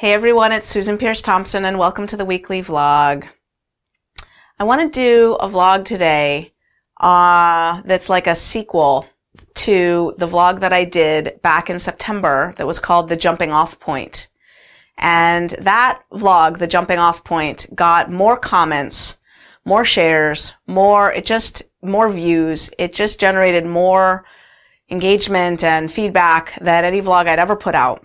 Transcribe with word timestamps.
Hey 0.00 0.14
everyone, 0.14 0.50
it's 0.50 0.66
Susan 0.66 0.96
Peirce 0.96 1.20
Thompson 1.20 1.66
and 1.66 1.78
welcome 1.78 2.06
to 2.06 2.16
the 2.16 2.24
weekly 2.24 2.62
vlog. 2.62 3.28
I 4.58 4.64
want 4.64 4.80
to 4.80 4.88
do 4.88 5.34
a 5.34 5.46
vlog 5.46 5.84
today 5.84 6.54
uh, 6.98 7.82
that's 7.84 8.08
like 8.08 8.26
a 8.26 8.34
sequel 8.34 9.04
to 9.56 10.14
the 10.16 10.26
vlog 10.26 10.60
that 10.60 10.72
I 10.72 10.84
did 10.84 11.42
back 11.42 11.68
in 11.68 11.78
September 11.78 12.54
that 12.56 12.66
was 12.66 12.80
called 12.80 13.10
The 13.10 13.16
Jumping 13.16 13.52
Off 13.52 13.78
Point. 13.78 14.28
And 14.96 15.50
that 15.60 16.02
vlog, 16.10 16.56
The 16.56 16.66
Jumping 16.66 16.98
Off 16.98 17.22
Point, 17.22 17.66
got 17.74 18.10
more 18.10 18.38
comments, 18.38 19.18
more 19.66 19.84
shares, 19.84 20.54
more, 20.66 21.12
it 21.12 21.26
just, 21.26 21.62
more 21.82 22.08
views. 22.08 22.70
It 22.78 22.94
just 22.94 23.20
generated 23.20 23.66
more 23.66 24.24
engagement 24.90 25.62
and 25.62 25.92
feedback 25.92 26.58
than 26.58 26.86
any 26.86 27.02
vlog 27.02 27.26
I'd 27.26 27.38
ever 27.38 27.54
put 27.54 27.74
out. 27.74 28.02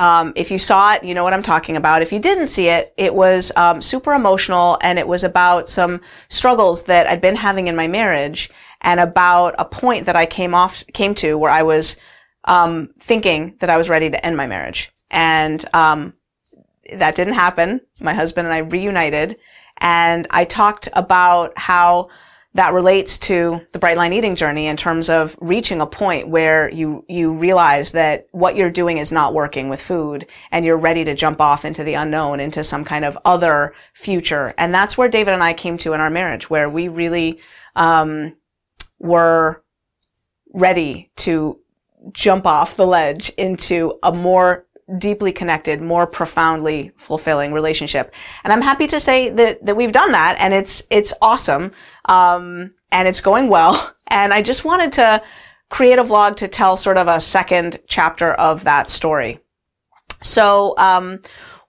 Um, 0.00 0.32
if 0.34 0.50
you 0.50 0.58
saw 0.58 0.94
it, 0.94 1.04
you 1.04 1.12
know 1.12 1.24
what 1.24 1.34
I'm 1.34 1.42
talking 1.42 1.76
about. 1.76 2.00
If 2.00 2.10
you 2.10 2.20
didn't 2.20 2.46
see 2.46 2.68
it, 2.68 2.94
it 2.96 3.14
was 3.14 3.52
um, 3.54 3.82
super 3.82 4.14
emotional 4.14 4.78
and 4.82 4.98
it 4.98 5.06
was 5.06 5.24
about 5.24 5.68
some 5.68 6.00
struggles 6.30 6.84
that 6.84 7.06
I'd 7.06 7.20
been 7.20 7.36
having 7.36 7.66
in 7.66 7.76
my 7.76 7.86
marriage 7.86 8.48
and 8.80 8.98
about 8.98 9.54
a 9.58 9.66
point 9.66 10.06
that 10.06 10.16
I 10.16 10.24
came 10.24 10.54
off 10.54 10.86
came 10.94 11.14
to 11.16 11.36
where 11.36 11.50
I 11.50 11.64
was 11.64 11.98
um, 12.46 12.88
thinking 12.98 13.56
that 13.60 13.68
I 13.68 13.76
was 13.76 13.90
ready 13.90 14.08
to 14.08 14.26
end 14.26 14.38
my 14.38 14.46
marriage, 14.46 14.90
and 15.10 15.62
um, 15.74 16.14
that 16.94 17.14
didn't 17.14 17.34
happen. 17.34 17.82
My 18.00 18.14
husband 18.14 18.46
and 18.46 18.54
I 18.54 18.60
reunited, 18.60 19.36
and 19.76 20.26
I 20.30 20.46
talked 20.46 20.88
about 20.94 21.52
how 21.58 22.08
that 22.54 22.74
relates 22.74 23.16
to 23.16 23.60
the 23.72 23.78
bright 23.78 23.96
line 23.96 24.12
eating 24.12 24.34
journey 24.34 24.66
in 24.66 24.76
terms 24.76 25.08
of 25.08 25.36
reaching 25.40 25.80
a 25.80 25.86
point 25.86 26.28
where 26.28 26.68
you 26.70 27.04
you 27.08 27.34
realize 27.34 27.92
that 27.92 28.26
what 28.32 28.56
you're 28.56 28.70
doing 28.70 28.98
is 28.98 29.12
not 29.12 29.34
working 29.34 29.68
with 29.68 29.80
food 29.80 30.26
and 30.50 30.64
you're 30.64 30.76
ready 30.76 31.04
to 31.04 31.14
jump 31.14 31.40
off 31.40 31.64
into 31.64 31.84
the 31.84 31.94
unknown 31.94 32.40
into 32.40 32.64
some 32.64 32.84
kind 32.84 33.04
of 33.04 33.16
other 33.24 33.72
future. 33.92 34.52
And 34.58 34.74
that's 34.74 34.98
where 34.98 35.08
david 35.08 35.32
and 35.32 35.42
i 35.42 35.52
came 35.52 35.76
to 35.78 35.92
in 35.92 36.00
our 36.00 36.10
marriage 36.10 36.50
where 36.50 36.68
we 36.68 36.88
really 36.88 37.38
um, 37.76 38.36
were 38.98 39.62
ready 40.52 41.10
to 41.16 41.60
jump 42.12 42.46
off 42.46 42.76
the 42.76 42.86
ledge 42.86 43.30
into 43.36 43.94
a 44.02 44.12
more 44.12 44.66
deeply 44.98 45.32
connected, 45.32 45.80
more 45.80 46.06
profoundly 46.06 46.92
fulfilling 46.96 47.52
relationship. 47.52 48.14
And 48.44 48.52
I'm 48.52 48.62
happy 48.62 48.86
to 48.88 49.00
say 49.00 49.30
that, 49.30 49.64
that 49.64 49.76
we've 49.76 49.92
done 49.92 50.12
that 50.12 50.36
and 50.40 50.52
it's, 50.54 50.82
it's 50.90 51.12
awesome. 51.22 51.72
Um, 52.06 52.70
and 52.90 53.08
it's 53.08 53.20
going 53.20 53.48
well. 53.48 53.94
And 54.12 54.34
I 54.34 54.42
just 54.42 54.64
wanted 54.64 54.94
to 54.94 55.22
create 55.68 56.00
a 56.00 56.02
vlog 56.02 56.34
to 56.38 56.48
tell 56.48 56.76
sort 56.76 56.96
of 56.96 57.06
a 57.06 57.20
second 57.20 57.76
chapter 57.86 58.32
of 58.32 58.64
that 58.64 58.90
story. 58.90 59.38
So, 60.20 60.74
um, 60.78 61.20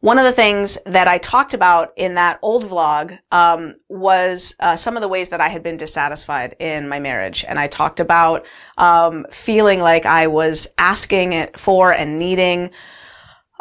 one 0.02 0.17
of 0.17 0.23
the 0.23 0.31
things 0.31 0.80
that 0.88 1.08
I 1.08 1.19
talked 1.19 1.53
about 1.53 1.94
in 1.95 2.16
that 2.16 2.39
old 2.41 2.63
vlog 2.63 3.17
um, 3.31 3.73
was 3.88 4.56
uh, 4.59 4.75
some 4.75 4.97
of 4.97 5.02
the 5.02 5.08
ways 5.08 5.30
that 5.30 5.39
I 5.39 5.47
had 5.47 5.61
been 5.61 5.78
dissatisfied 5.78 6.56
in 6.58 6.89
my 6.89 7.00
marriage, 7.00 7.45
and 7.47 7.59
I 7.59 7.67
talked 7.67 8.00
about 8.00 8.47
um, 8.80 9.28
feeling 9.30 9.80
like 9.80 10.08
I 10.08 10.25
was 10.25 10.67
asking 10.80 11.33
it 11.33 11.58
for 11.58 11.94
and 11.94 12.17
needing 12.17 12.72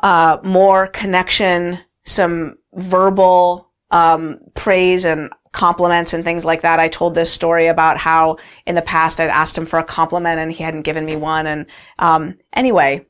uh, 0.02 0.38
more 0.42 0.86
connection, 0.86 1.78
some 2.04 2.56
verbal 2.74 3.70
um, 3.90 4.38
praise 4.54 5.04
and 5.04 5.30
compliments 5.52 6.12
and 6.12 6.22
things 6.22 6.44
like 6.44 6.62
that. 6.62 6.78
I 6.78 6.88
told 6.88 7.14
this 7.14 7.32
story 7.32 7.66
about 7.66 7.96
how 7.96 8.38
in 8.66 8.74
the 8.74 8.82
past 8.82 9.20
I'd 9.20 9.28
asked 9.28 9.58
him 9.58 9.66
for 9.66 9.78
a 9.78 9.84
compliment 9.84 10.38
and 10.38 10.52
he 10.52 10.62
hadn't 10.62 10.82
given 10.82 11.04
me 11.04 11.16
one. 11.16 11.46
And 11.46 11.66
um, 11.98 12.38
anyway, 12.52 13.06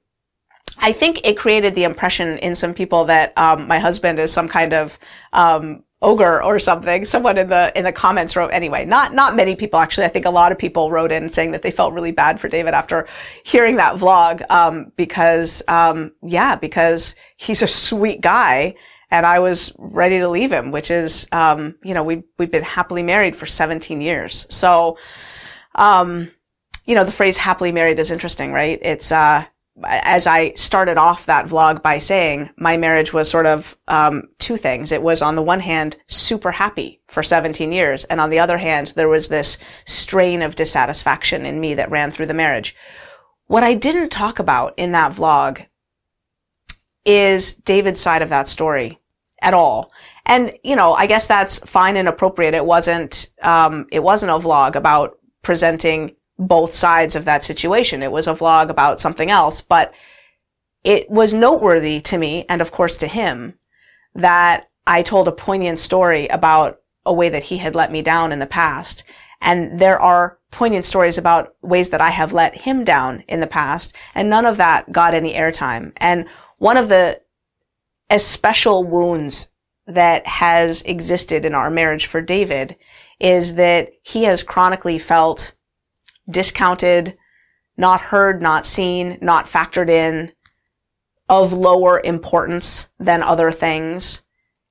I 0.78 0.92
think 0.92 1.26
it 1.26 1.36
created 1.36 1.74
the 1.74 1.84
impression 1.84 2.38
in 2.38 2.54
some 2.54 2.72
people 2.72 3.04
that 3.06 3.36
um, 3.36 3.68
my 3.68 3.78
husband 3.78 4.18
is 4.18 4.32
some 4.32 4.48
kind 4.48 4.72
of 4.72 4.98
um, 5.32 5.84
ogre 6.02 6.42
or 6.42 6.58
something. 6.58 7.04
Someone 7.04 7.36
in 7.36 7.48
the 7.48 7.72
in 7.76 7.84
the 7.84 7.92
comments 7.92 8.34
wrote 8.36 8.48
anyway. 8.48 8.84
Not 8.84 9.14
not 9.14 9.36
many 9.36 9.54
people 9.54 9.78
actually. 9.78 10.06
I 10.06 10.08
think 10.08 10.24
a 10.24 10.30
lot 10.30 10.52
of 10.52 10.58
people 10.58 10.90
wrote 10.90 11.12
in 11.12 11.28
saying 11.28 11.50
that 11.52 11.62
they 11.62 11.70
felt 11.70 11.92
really 11.94 12.12
bad 12.12 12.40
for 12.40 12.48
David 12.48 12.74
after 12.74 13.06
hearing 13.44 13.76
that 13.76 13.96
vlog 13.96 14.42
um, 14.50 14.92
because 14.96 15.62
um, 15.68 16.12
yeah, 16.22 16.56
because 16.56 17.14
he's 17.36 17.62
a 17.62 17.66
sweet 17.66 18.20
guy. 18.20 18.74
And 19.12 19.26
I 19.26 19.40
was 19.40 19.74
ready 19.76 20.20
to 20.20 20.28
leave 20.28 20.52
him, 20.52 20.70
which 20.70 20.88
is, 20.88 21.26
um, 21.32 21.74
you 21.82 21.94
know, 21.94 22.04
we 22.04 22.22
we've 22.38 22.50
been 22.50 22.62
happily 22.62 23.02
married 23.02 23.34
for 23.34 23.44
17 23.44 24.00
years. 24.00 24.46
So, 24.50 24.98
um, 25.74 26.30
you 26.86 26.94
know, 26.94 27.02
the 27.02 27.10
phrase 27.10 27.36
happily 27.36 27.72
married 27.72 27.98
is 27.98 28.12
interesting, 28.12 28.52
right? 28.52 28.78
It's, 28.80 29.10
uh, 29.10 29.46
as 29.84 30.26
I 30.26 30.52
started 30.54 30.98
off 30.98 31.26
that 31.26 31.46
vlog 31.46 31.82
by 31.82 31.98
saying, 31.98 32.50
my 32.56 32.76
marriage 32.76 33.12
was 33.12 33.30
sort 33.30 33.46
of 33.46 33.76
um, 33.88 34.24
two 34.38 34.56
things. 34.56 34.92
It 34.92 35.02
was 35.02 35.22
on 35.22 35.36
the 35.36 35.42
one 35.42 35.60
hand 35.60 35.96
super 36.06 36.50
happy 36.50 37.00
for 37.08 37.22
17 37.22 37.72
years, 37.72 38.04
and 38.04 38.20
on 38.20 38.30
the 38.30 38.38
other 38.38 38.58
hand, 38.58 38.92
there 38.96 39.08
was 39.08 39.28
this 39.28 39.58
strain 39.86 40.42
of 40.42 40.54
dissatisfaction 40.54 41.46
in 41.46 41.60
me 41.60 41.74
that 41.74 41.90
ran 41.90 42.10
through 42.10 42.26
the 42.26 42.34
marriage. 42.34 42.74
What 43.46 43.62
I 43.62 43.74
didn't 43.74 44.10
talk 44.10 44.38
about 44.38 44.74
in 44.76 44.92
that 44.92 45.12
vlog 45.12 45.66
is 47.04 47.54
David's 47.54 48.00
side 48.00 48.22
of 48.22 48.28
that 48.28 48.48
story 48.48 49.00
at 49.42 49.54
all. 49.54 49.90
And 50.26 50.52
you 50.62 50.76
know, 50.76 50.92
I 50.92 51.06
guess 51.06 51.26
that's 51.26 51.58
fine 51.58 51.96
and 51.96 52.08
appropriate. 52.08 52.54
It 52.54 52.64
wasn't 52.64 53.30
um, 53.42 53.86
it 53.90 54.00
wasn't 54.00 54.32
a 54.32 54.38
vlog 54.38 54.76
about 54.76 55.18
presenting 55.42 56.14
both 56.40 56.74
sides 56.74 57.14
of 57.14 57.26
that 57.26 57.44
situation. 57.44 58.02
It 58.02 58.10
was 58.10 58.26
a 58.26 58.32
vlog 58.32 58.70
about 58.70 58.98
something 58.98 59.30
else, 59.30 59.60
but 59.60 59.92
it 60.82 61.08
was 61.10 61.34
noteworthy 61.34 62.00
to 62.00 62.16
me 62.16 62.46
and 62.48 62.62
of 62.62 62.72
course 62.72 62.96
to 62.98 63.06
him 63.06 63.54
that 64.14 64.70
I 64.86 65.02
told 65.02 65.28
a 65.28 65.32
poignant 65.32 65.78
story 65.78 66.26
about 66.28 66.80
a 67.04 67.12
way 67.12 67.28
that 67.28 67.44
he 67.44 67.58
had 67.58 67.74
let 67.74 67.92
me 67.92 68.00
down 68.00 68.32
in 68.32 68.38
the 68.38 68.46
past. 68.46 69.04
And 69.42 69.78
there 69.78 70.00
are 70.00 70.38
poignant 70.50 70.84
stories 70.84 71.18
about 71.18 71.54
ways 71.62 71.90
that 71.90 72.00
I 72.00 72.10
have 72.10 72.32
let 72.32 72.54
him 72.54 72.84
down 72.84 73.22
in 73.28 73.40
the 73.40 73.46
past, 73.46 73.94
and 74.14 74.28
none 74.28 74.46
of 74.46 74.56
that 74.56 74.90
got 74.90 75.14
any 75.14 75.34
airtime. 75.34 75.92
And 75.98 76.26
one 76.58 76.76
of 76.76 76.88
the 76.88 77.20
especial 78.10 78.84
wounds 78.84 79.50
that 79.86 80.26
has 80.26 80.82
existed 80.82 81.46
in 81.46 81.54
our 81.54 81.70
marriage 81.70 82.06
for 82.06 82.20
David 82.20 82.76
is 83.18 83.54
that 83.54 83.92
he 84.02 84.24
has 84.24 84.42
chronically 84.42 84.98
felt 84.98 85.54
discounted, 86.28 87.16
not 87.76 88.00
heard, 88.00 88.42
not 88.42 88.66
seen, 88.66 89.18
not 89.20 89.46
factored 89.46 89.88
in, 89.88 90.32
of 91.28 91.52
lower 91.52 92.00
importance 92.04 92.88
than 92.98 93.22
other 93.22 93.52
things. 93.52 94.22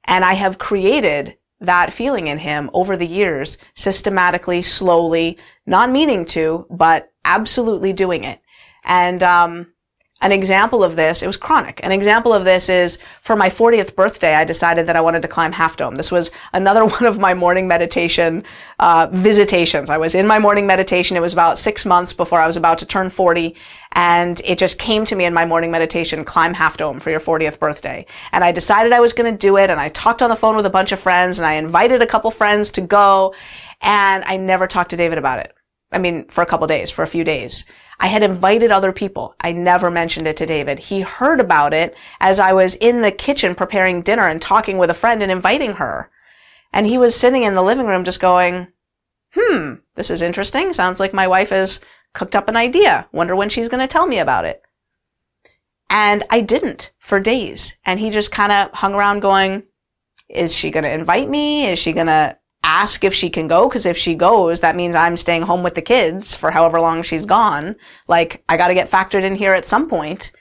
And 0.04 0.26
I 0.26 0.34
have 0.34 0.58
created 0.58 1.38
that 1.62 1.94
feeling 1.94 2.28
in 2.28 2.38
him 2.38 2.70
over 2.74 2.96
the 2.98 3.08
years, 3.08 3.58
systematically, 3.74 4.62
slowly, 4.62 5.38
not 5.66 5.90
meaning 5.90 6.26
to, 6.26 6.66
but 6.70 7.12
absolutely 7.26 7.94
doing 7.94 8.24
it. 8.24 8.42
And, 8.84 9.24
um, 9.24 9.74
an 10.22 10.34
example 10.34 10.84
of 10.84 10.98
this, 10.98 11.24
it 11.24 11.28
was 11.28 11.38
chronic. 11.38 11.80
An 11.82 11.94
example 11.94 12.34
of 12.34 12.44
this 12.44 12.68
is 12.68 12.98
for 13.22 13.38
my 13.38 13.50
40th 13.50 13.96
birthday, 13.96 14.34
I 14.34 14.44
decided 14.44 14.86
that 14.88 14.98
I 14.98 15.02
wanted 15.02 15.22
to 15.22 15.30
climb 15.30 15.54
Half 15.54 15.78
Dome. 15.78 15.96
This 15.96 16.12
was 16.12 16.32
another 16.52 16.86
one 16.86 17.06
of 17.06 17.20
my 17.20 17.34
morning 17.34 17.70
meditation 17.70 18.44
uh, 18.80 19.08
visitations. 19.12 19.90
I 19.90 19.98
was 19.98 20.16
in 20.16 20.28
my 20.28 20.38
morning 20.38 20.68
meditation. 20.68 21.16
It 21.16 21.22
was 21.22 21.32
about 21.32 21.58
six 21.58 21.86
months 21.86 22.12
before 22.12 22.42
I 22.42 22.48
was 22.48 22.58
about 22.58 22.80
to 22.80 22.86
turn 22.86 23.10
40, 23.10 23.56
and 23.94 24.42
it 24.44 24.58
just 24.58 24.78
came 24.78 25.06
to 25.06 25.16
me 25.16 25.24
in 25.24 25.34
my 25.34 25.46
morning 25.46 25.72
meditation, 25.72 26.26
climb 26.26 26.54
Half 26.54 26.78
Dome 26.78 27.00
for 27.00 27.12
your 27.12 27.22
40th 27.22 27.58
birthday. 27.58 28.06
And 28.34 28.44
I 28.44 28.52
decided 28.52 28.92
I 28.92 29.00
was 29.00 29.14
going 29.14 29.32
to 29.32 29.38
do 29.38 29.56
it, 29.58 29.70
and 29.70 29.80
I 29.80 29.88
talked 29.88 30.22
on 30.22 30.30
the 30.30 30.36
phone 30.36 30.58
with 30.58 30.66
a 30.66 30.70
bunch 30.70 30.92
of 30.92 31.00
friends, 31.00 31.40
and 31.40 31.46
I 31.46 31.54
invited 31.54 32.02
a 32.02 32.08
couple 32.08 32.30
friends 32.30 32.72
to 32.72 32.82
go, 32.82 33.34
and 33.82 34.26
I 34.26 34.36
never 34.36 34.68
talked 34.68 34.90
to 34.90 34.98
David 34.98 35.18
about 35.18 35.40
it. 35.40 35.56
I 35.92 35.98
mean, 35.98 36.26
for 36.26 36.42
a 36.42 36.46
couple 36.46 36.68
days, 36.68 36.92
for 36.92 37.04
a 37.04 37.08
few 37.08 37.24
days. 37.24 37.66
I 38.00 38.08
had 38.08 38.24
invited 38.24 38.72
other 38.72 38.94
people. 38.94 39.36
I 39.42 39.52
never 39.52 39.92
mentioned 39.92 40.28
it 40.28 40.38
to 40.38 40.46
David. 40.46 40.80
He 40.80 41.02
heard 41.02 41.40
about 41.40 41.74
it 41.74 41.96
as 42.22 42.40
I 42.40 42.54
was 42.54 42.76
in 42.76 43.02
the 43.02 43.12
kitchen 43.12 43.56
preparing 43.56 44.02
dinner 44.02 44.28
and 44.28 44.42
talking 44.42 44.78
with 44.78 44.90
a 44.90 44.94
friend 44.94 45.22
and 45.22 45.32
inviting 45.32 45.74
her. 45.74 46.10
And 46.72 46.88
he 46.88 46.98
was 46.98 47.16
sitting 47.16 47.44
in 47.44 47.56
the 47.56 47.64
living 47.64 47.88
room 47.88 48.06
just 48.06 48.22
going, 48.22 48.68
hmm, 49.34 49.76
this 49.96 50.10
is 50.10 50.22
interesting. 50.22 50.72
Sounds 50.72 51.00
like 51.00 51.14
my 51.14 51.28
wife 51.28 51.50
has 51.50 51.82
cooked 52.14 52.36
up 52.36 52.48
an 52.48 52.56
idea. 52.56 53.08
Wonder 53.12 53.36
when 53.36 53.50
she's 53.50 53.68
going 53.68 53.82
to 53.82 53.88
tell 53.88 54.08
me 54.08 54.20
about 54.20 54.46
it. 54.46 54.62
And 55.90 56.24
I 56.30 56.42
didn't 56.42 56.94
for 57.00 57.20
days. 57.20 57.78
And 57.86 58.00
he 58.00 58.12
just 58.12 58.32
kind 58.32 58.52
of 58.52 58.72
hung 58.74 58.94
around 58.94 59.20
going, 59.20 59.64
is 60.30 60.56
she 60.56 60.72
going 60.72 60.84
to 60.84 60.94
invite 60.94 61.28
me? 61.28 61.66
Is 61.66 61.80
she 61.80 61.92
going 61.92 62.08
to 62.08 62.38
ask 62.70 63.04
if 63.04 63.14
she 63.14 63.30
can 63.30 63.48
go 63.48 63.68
because 63.68 63.86
if 63.86 63.98
she 63.98 64.14
goes 64.14 64.60
that 64.60 64.76
means 64.76 64.96
i'm 64.96 65.18
staying 65.18 65.42
home 65.42 65.64
with 65.64 65.76
the 65.76 65.82
kids 65.82 66.36
for 66.36 66.52
however 66.52 66.80
long 66.80 67.02
she's 67.02 67.26
gone 67.26 67.76
like 68.08 68.44
i 68.50 68.58
got 68.58 68.68
to 68.68 68.74
get 68.74 68.90
factored 68.90 69.24
in 69.24 69.36
here 69.36 69.54
at 69.54 69.66
some 69.66 69.90
point. 69.90 70.32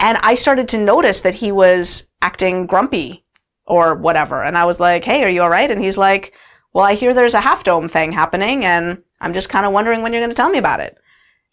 and 0.00 0.18
i 0.22 0.34
started 0.34 0.68
to 0.68 0.78
notice 0.78 1.20
that 1.22 1.34
he 1.34 1.52
was 1.52 2.08
acting 2.22 2.66
grumpy 2.66 3.24
or 3.66 3.94
whatever 3.94 4.42
and 4.42 4.56
i 4.56 4.64
was 4.64 4.80
like 4.80 5.04
hey 5.04 5.22
are 5.22 5.28
you 5.28 5.42
all 5.42 5.50
right 5.50 5.70
and 5.70 5.82
he's 5.82 5.98
like 5.98 6.32
well 6.72 6.84
i 6.84 6.94
hear 6.94 7.12
there's 7.14 7.34
a 7.34 7.40
half 7.40 7.64
dome 7.64 7.88
thing 7.88 8.12
happening 8.12 8.64
and 8.64 9.02
i'm 9.20 9.32
just 9.32 9.48
kind 9.48 9.66
of 9.66 9.72
wondering 9.72 10.02
when 10.02 10.12
you're 10.12 10.22
going 10.22 10.30
to 10.30 10.42
tell 10.42 10.50
me 10.50 10.58
about 10.58 10.80
it 10.80 10.96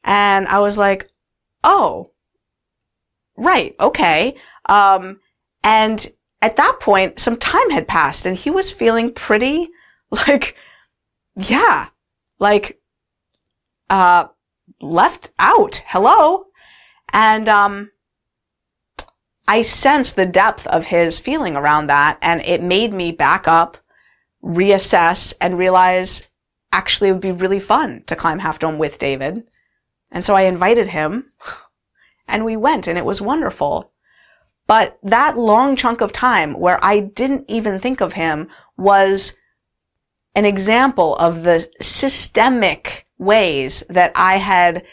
and 0.04 0.48
i 0.48 0.60
was 0.60 0.78
like 0.78 1.10
oh 1.64 2.12
right. 3.42 3.76
Okay. 3.80 4.36
Um, 4.68 5.20
and 5.64 6.08
at 6.42 6.56
that 6.56 6.80
point, 6.80 7.20
some 7.20 7.38
time 7.38 7.70
had 7.70 7.88
passed 7.88 8.26
and 8.26 8.36
he 8.36 8.50
was 8.50 8.72
feeling 8.72 9.14
pretty 9.14 9.70
like, 10.28 10.56
yeah, 11.36 11.88
like, 12.40 12.80
uh, 13.90 14.28
left 14.82 15.32
out. 15.40 15.84
Hello. 15.88 16.46
And, 17.14 17.48
um, 17.50 17.92
I 19.48 19.64
sensed 19.64 20.16
the 20.16 20.26
depth 20.26 20.66
of 20.68 20.86
his 20.86 21.20
feeling 21.20 21.58
around 21.58 21.88
that 21.88 22.18
and 22.22 22.42
it 22.46 22.64
made 22.64 22.94
me 22.94 23.12
back 23.12 23.50
up, 23.50 23.78
reassess 24.42 25.34
and 25.42 25.58
realize 25.58 26.30
actually 26.72 27.10
it 27.10 27.12
would 27.12 27.22
be 27.22 27.34
really 27.34 27.60
fun 27.60 28.04
to 28.08 28.16
climb 28.16 28.40
Half 28.40 28.60
Dome 28.60 28.78
with 28.78 28.98
David. 28.98 29.44
And 30.10 30.24
so 30.24 30.36
I 30.36 30.44
invited 30.44 30.88
him 30.88 31.34
and 32.30 32.46
we 32.46 32.56
went 32.56 32.88
and 32.88 32.98
it 32.98 33.04
was 33.04 33.22
wonderful. 33.22 33.92
But 34.68 34.98
that 35.04 35.38
long 35.38 35.76
chunk 35.76 36.00
of 36.00 36.14
time 36.14 36.54
where 36.58 36.80
I 36.82 37.02
didn't 37.02 37.44
even 37.50 37.78
think 37.78 38.00
of 38.00 38.14
him 38.14 38.48
was 38.78 39.34
an 40.36 40.46
example 40.46 41.16
of 41.18 41.44
the 41.44 41.70
systemic 41.82 43.08
ways 43.18 43.84
that 43.90 44.12
I 44.16 44.38
had 44.38 44.86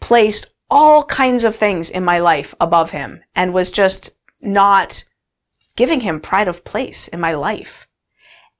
placed 0.00 0.50
all 0.70 1.04
kinds 1.04 1.44
of 1.44 1.54
things 1.54 1.90
in 1.90 2.04
my 2.04 2.18
life 2.18 2.54
above 2.60 2.90
him 2.90 3.22
and 3.34 3.54
was 3.54 3.70
just 3.70 4.10
not 4.40 5.04
giving 5.76 6.00
him 6.00 6.20
pride 6.20 6.48
of 6.48 6.64
place 6.64 7.08
in 7.08 7.20
my 7.20 7.34
life. 7.34 7.86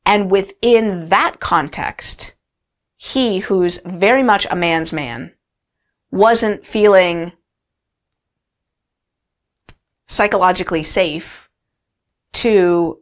And 0.04 0.30
within 0.30 1.08
that 1.08 1.40
context, 1.40 2.34
he 2.96 3.40
who's 3.40 3.80
very 3.84 4.22
much 4.22 4.46
a 4.50 4.56
man's 4.56 4.92
man 4.92 5.34
wasn't 6.10 6.64
feeling 6.64 7.32
psychologically 10.06 10.82
safe 10.82 11.50
to 12.32 13.00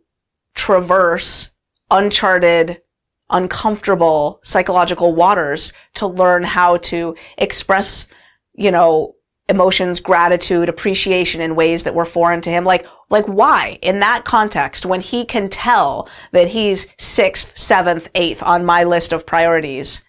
traverse 0.54 1.50
uncharted, 1.90 2.80
uncomfortable 3.30 4.40
psychological 4.42 5.14
waters 5.14 5.72
to 5.94 6.06
learn 6.06 6.42
how 6.42 6.76
to 6.78 7.16
express, 7.38 8.06
you 8.54 8.70
know, 8.70 9.14
emotions, 9.48 10.00
gratitude, 10.00 10.68
appreciation 10.68 11.40
in 11.40 11.54
ways 11.54 11.84
that 11.84 11.94
were 11.94 12.04
foreign 12.04 12.40
to 12.40 12.50
him. 12.50 12.64
Like, 12.64 12.86
like 13.10 13.26
why 13.26 13.78
in 13.82 14.00
that 14.00 14.24
context 14.24 14.86
when 14.86 15.00
he 15.00 15.24
can 15.24 15.48
tell 15.48 16.08
that 16.32 16.48
he's 16.48 16.86
sixth, 16.98 17.56
seventh, 17.56 18.08
eighth 18.14 18.42
on 18.42 18.64
my 18.64 18.84
list 18.84 19.12
of 19.12 19.26
priorities, 19.26 20.02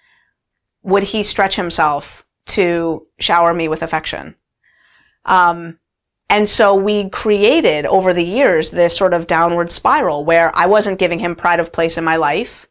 would 0.83 1.03
he 1.03 1.23
stretch 1.23 1.55
himself 1.55 2.25
to 2.47 3.07
shower 3.19 3.53
me 3.53 3.67
with 3.67 3.81
affection? 3.81 4.35
Um, 5.25 5.79
and 6.29 6.47
so 6.49 6.75
we 6.75 7.09
created 7.09 7.85
over 7.85 8.13
the 8.13 8.23
years 8.23 8.71
this 8.71 8.95
sort 8.95 9.13
of 9.13 9.27
downward 9.27 9.69
spiral 9.69 10.23
where 10.25 10.51
I 10.55 10.65
wasn't 10.65 10.99
giving 10.99 11.19
him 11.19 11.35
pride 11.35 11.59
of 11.59 11.73
place 11.73 11.97
in 11.97 12.03
my 12.03 12.15
life, 12.15 12.67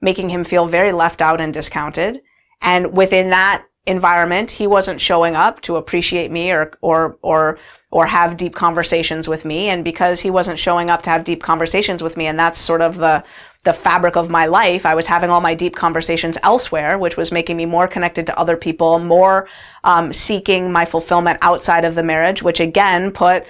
making 0.00 0.28
him 0.28 0.44
feel 0.44 0.66
very 0.66 0.92
left 0.92 1.22
out 1.22 1.40
and 1.40 1.52
discounted. 1.52 2.20
And 2.60 2.96
within 2.96 3.30
that 3.30 3.66
environment, 3.86 4.50
he 4.50 4.66
wasn't 4.66 5.00
showing 5.00 5.36
up 5.36 5.60
to 5.62 5.76
appreciate 5.76 6.30
me 6.30 6.50
or, 6.50 6.72
or, 6.80 7.18
or, 7.22 7.58
or 7.90 8.06
have 8.06 8.36
deep 8.36 8.54
conversations 8.54 9.28
with 9.28 9.44
me. 9.44 9.68
And 9.68 9.84
because 9.84 10.20
he 10.20 10.30
wasn't 10.30 10.58
showing 10.58 10.90
up 10.90 11.02
to 11.02 11.10
have 11.10 11.22
deep 11.22 11.42
conversations 11.42 12.02
with 12.02 12.16
me, 12.16 12.26
and 12.26 12.38
that's 12.38 12.58
sort 12.58 12.82
of 12.82 12.96
the, 12.96 13.24
the 13.62 13.72
fabric 13.72 14.16
of 14.16 14.28
my 14.28 14.46
life, 14.46 14.84
I 14.84 14.96
was 14.96 15.06
having 15.06 15.30
all 15.30 15.40
my 15.40 15.54
deep 15.54 15.76
conversations 15.76 16.36
elsewhere, 16.42 16.98
which 16.98 17.16
was 17.16 17.30
making 17.30 17.56
me 17.56 17.64
more 17.64 17.86
connected 17.86 18.26
to 18.26 18.38
other 18.38 18.56
people, 18.56 18.98
more 18.98 19.48
um, 19.84 20.12
seeking 20.12 20.72
my 20.72 20.84
fulfillment 20.84 21.38
outside 21.42 21.84
of 21.84 21.94
the 21.94 22.02
marriage, 22.02 22.42
which 22.42 22.58
again 22.58 23.12
put 23.12 23.44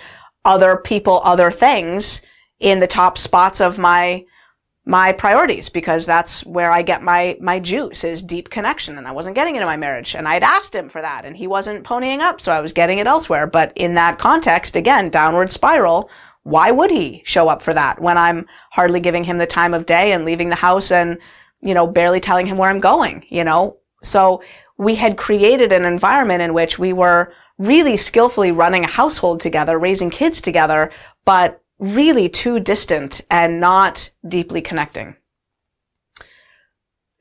other 0.44 0.76
people, 0.76 1.22
other 1.25 1.50
things 1.50 2.20
in 2.60 2.78
the 2.78 2.87
top 2.87 3.16
spots 3.19 3.60
of 3.60 3.78
my 3.78 4.25
my 4.88 5.11
priorities 5.12 5.69
because 5.69 6.06
that's 6.06 6.47
where 6.47 6.71
I 6.71 6.83
get 6.83 7.03
my 7.03 7.37
my 7.41 7.59
juice 7.59 8.05
is 8.05 8.23
deep 8.23 8.49
connection. 8.50 8.97
And 8.97 9.06
I 9.06 9.12
wasn't 9.12 9.35
getting 9.35 9.56
it 9.56 9.61
in 9.61 9.67
my 9.67 9.77
marriage 9.77 10.15
and 10.15 10.27
I'd 10.29 10.44
asked 10.44 10.75
him 10.75 10.88
for 10.88 11.03
that 11.03 11.25
and 11.25 11.37
he 11.37 11.47
wasn't 11.47 11.85
ponying 11.85 12.21
up. 12.21 12.41
So 12.41 12.53
I 12.53 12.61
was 12.61 12.73
getting 12.73 12.99
it 12.99 13.06
elsewhere. 13.06 13.47
But 13.49 13.73
in 13.75 13.94
that 13.94 14.19
context 14.19 14.77
again 14.77 15.11
downward 15.11 15.50
spiral 15.50 16.09
why 16.47 16.71
would 16.71 16.93
he 16.93 17.23
show 17.25 17.49
up 17.49 17.61
for 17.61 17.75
that 17.75 18.00
when 18.00 18.17
I'm 18.17 18.47
hardly 18.71 19.00
giving 19.00 19.25
him 19.25 19.38
the 19.38 19.49
time 19.49 19.75
of 19.75 19.85
day 19.85 20.12
and 20.12 20.25
leaving 20.25 20.49
the 20.49 20.55
house 20.55 20.93
and, 20.93 21.19
you 21.61 21.75
know, 21.75 21.88
barely 21.88 22.21
telling 22.21 22.47
him 22.47 22.56
where 22.56 22.71
I'm 22.71 22.79
going, 22.79 23.27
you 23.29 23.43
know? 23.43 23.79
So 24.05 24.44
we 24.79 24.94
had 24.94 25.17
created 25.17 25.73
an 25.73 25.85
environment 25.85 26.43
in 26.43 26.55
which 26.55 26.79
we 26.79 26.93
were 26.93 27.33
really 27.59 27.97
skillfully 27.97 28.53
running 28.53 28.85
a 28.85 28.88
household 28.88 29.41
together, 29.41 29.77
raising 29.77 30.09
kids 30.09 30.41
together, 30.41 30.93
but 31.25 31.61
really 31.78 32.28
too 32.28 32.61
distant 32.61 33.20
and 33.31 33.61
not 33.61 34.11
deeply 34.26 34.61
connecting. 34.61 35.17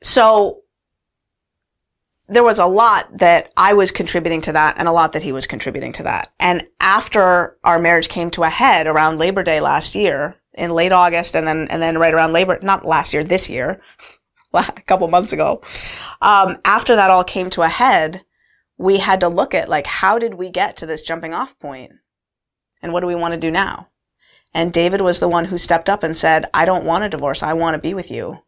So 0.02 0.62
there 2.28 2.44
was 2.44 2.58
a 2.58 2.66
lot 2.66 3.18
that 3.18 3.52
I 3.56 3.74
was 3.74 3.90
contributing 3.90 4.40
to 4.42 4.52
that 4.52 4.78
and 4.78 4.88
a 4.88 4.92
lot 4.92 5.12
that 5.12 5.22
he 5.22 5.32
was 5.32 5.46
contributing 5.46 5.92
to 5.94 6.02
that. 6.04 6.32
And 6.40 6.66
after 6.80 7.56
our 7.62 7.78
marriage 7.78 8.08
came 8.08 8.30
to 8.32 8.42
a 8.42 8.48
head 8.48 8.86
around 8.86 9.18
Labor 9.18 9.42
Day 9.42 9.60
last 9.60 9.94
year, 9.94 10.36
in 10.56 10.70
late 10.70 10.92
August 10.92 11.36
and 11.36 11.46
then, 11.46 11.68
and 11.70 11.82
then 11.82 11.98
right 11.98 12.14
around 12.14 12.32
Labor, 12.32 12.58
not 12.62 12.84
last 12.84 13.12
year, 13.12 13.22
this 13.22 13.48
year, 13.48 13.80
a 14.52 14.64
couple 14.86 15.06
months 15.08 15.32
ago, 15.32 15.60
um, 16.22 16.56
after 16.64 16.96
that 16.96 17.10
all 17.10 17.24
came 17.24 17.50
to 17.50 17.62
a 17.62 17.68
head, 17.68 18.24
we 18.78 18.98
had 18.98 19.20
to 19.20 19.28
look 19.28 19.54
at 19.54 19.68
like, 19.68 19.86
how 19.86 20.18
did 20.18 20.34
we 20.34 20.50
get 20.50 20.76
to 20.78 20.86
this 20.86 21.02
jumping 21.02 21.34
off 21.34 21.58
point? 21.58 21.92
And 22.82 22.92
what 22.92 23.00
do 23.00 23.06
we 23.06 23.14
want 23.14 23.32
to 23.32 23.40
do 23.40 23.50
now? 23.50 23.88
And 24.56 24.72
David 24.72 25.02
was 25.02 25.20
the 25.20 25.28
one 25.28 25.44
who 25.44 25.58
stepped 25.58 25.90
up 25.90 26.02
and 26.02 26.16
said, 26.16 26.46
I 26.54 26.64
don't 26.64 26.86
want 26.86 27.04
a 27.04 27.10
divorce. 27.10 27.42
I 27.42 27.52
want 27.52 27.74
to 27.74 27.78
be 27.78 27.92
with 27.92 28.10
you. 28.10 28.38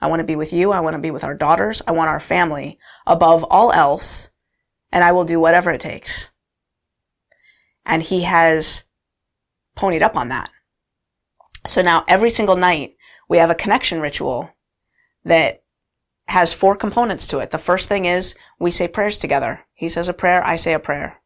I 0.00 0.08
want 0.08 0.18
to 0.18 0.24
be 0.24 0.34
with 0.34 0.52
you. 0.52 0.72
I 0.72 0.80
want 0.80 0.94
to 0.94 1.00
be 1.00 1.12
with 1.12 1.22
our 1.22 1.36
daughters. 1.36 1.80
I 1.86 1.92
want 1.92 2.08
our 2.08 2.18
family 2.18 2.76
above 3.06 3.44
all 3.44 3.70
else. 3.70 4.30
And 4.90 5.04
I 5.04 5.12
will 5.12 5.22
do 5.22 5.38
whatever 5.38 5.70
it 5.70 5.80
takes. 5.80 6.32
And 7.86 8.02
he 8.02 8.22
has 8.22 8.84
ponied 9.76 10.02
up 10.02 10.16
on 10.16 10.28
that. 10.30 10.50
So 11.64 11.82
now 11.82 12.04
every 12.08 12.30
single 12.30 12.56
night 12.56 12.96
we 13.28 13.38
have 13.38 13.50
a 13.50 13.54
connection 13.54 14.00
ritual 14.00 14.50
that 15.24 15.62
has 16.26 16.52
four 16.52 16.74
components 16.74 17.28
to 17.28 17.38
it. 17.38 17.52
The 17.52 17.58
first 17.58 17.88
thing 17.88 18.06
is 18.06 18.34
we 18.58 18.72
say 18.72 18.88
prayers 18.88 19.18
together. 19.18 19.60
He 19.72 19.88
says 19.88 20.08
a 20.08 20.14
prayer. 20.14 20.44
I 20.44 20.56
say 20.56 20.72
a 20.72 20.80
prayer. 20.80 21.22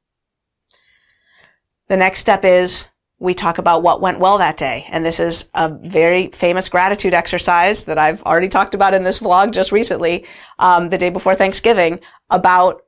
The 1.86 1.96
next 1.96 2.18
step 2.18 2.44
is 2.44 2.90
we 3.20 3.34
talk 3.34 3.58
about 3.58 3.82
what 3.82 4.00
went 4.00 4.20
well 4.20 4.38
that 4.38 4.56
day. 4.56 4.86
And 4.90 5.04
this 5.04 5.18
is 5.18 5.50
a 5.54 5.68
very 5.68 6.28
famous 6.28 6.68
gratitude 6.68 7.14
exercise 7.14 7.84
that 7.84 7.98
I've 7.98 8.22
already 8.22 8.48
talked 8.48 8.74
about 8.74 8.94
in 8.94 9.02
this 9.02 9.18
vlog 9.18 9.52
just 9.52 9.72
recently, 9.72 10.24
um, 10.58 10.88
the 10.88 10.98
day 10.98 11.10
before 11.10 11.34
Thanksgiving, 11.34 12.00
about 12.30 12.82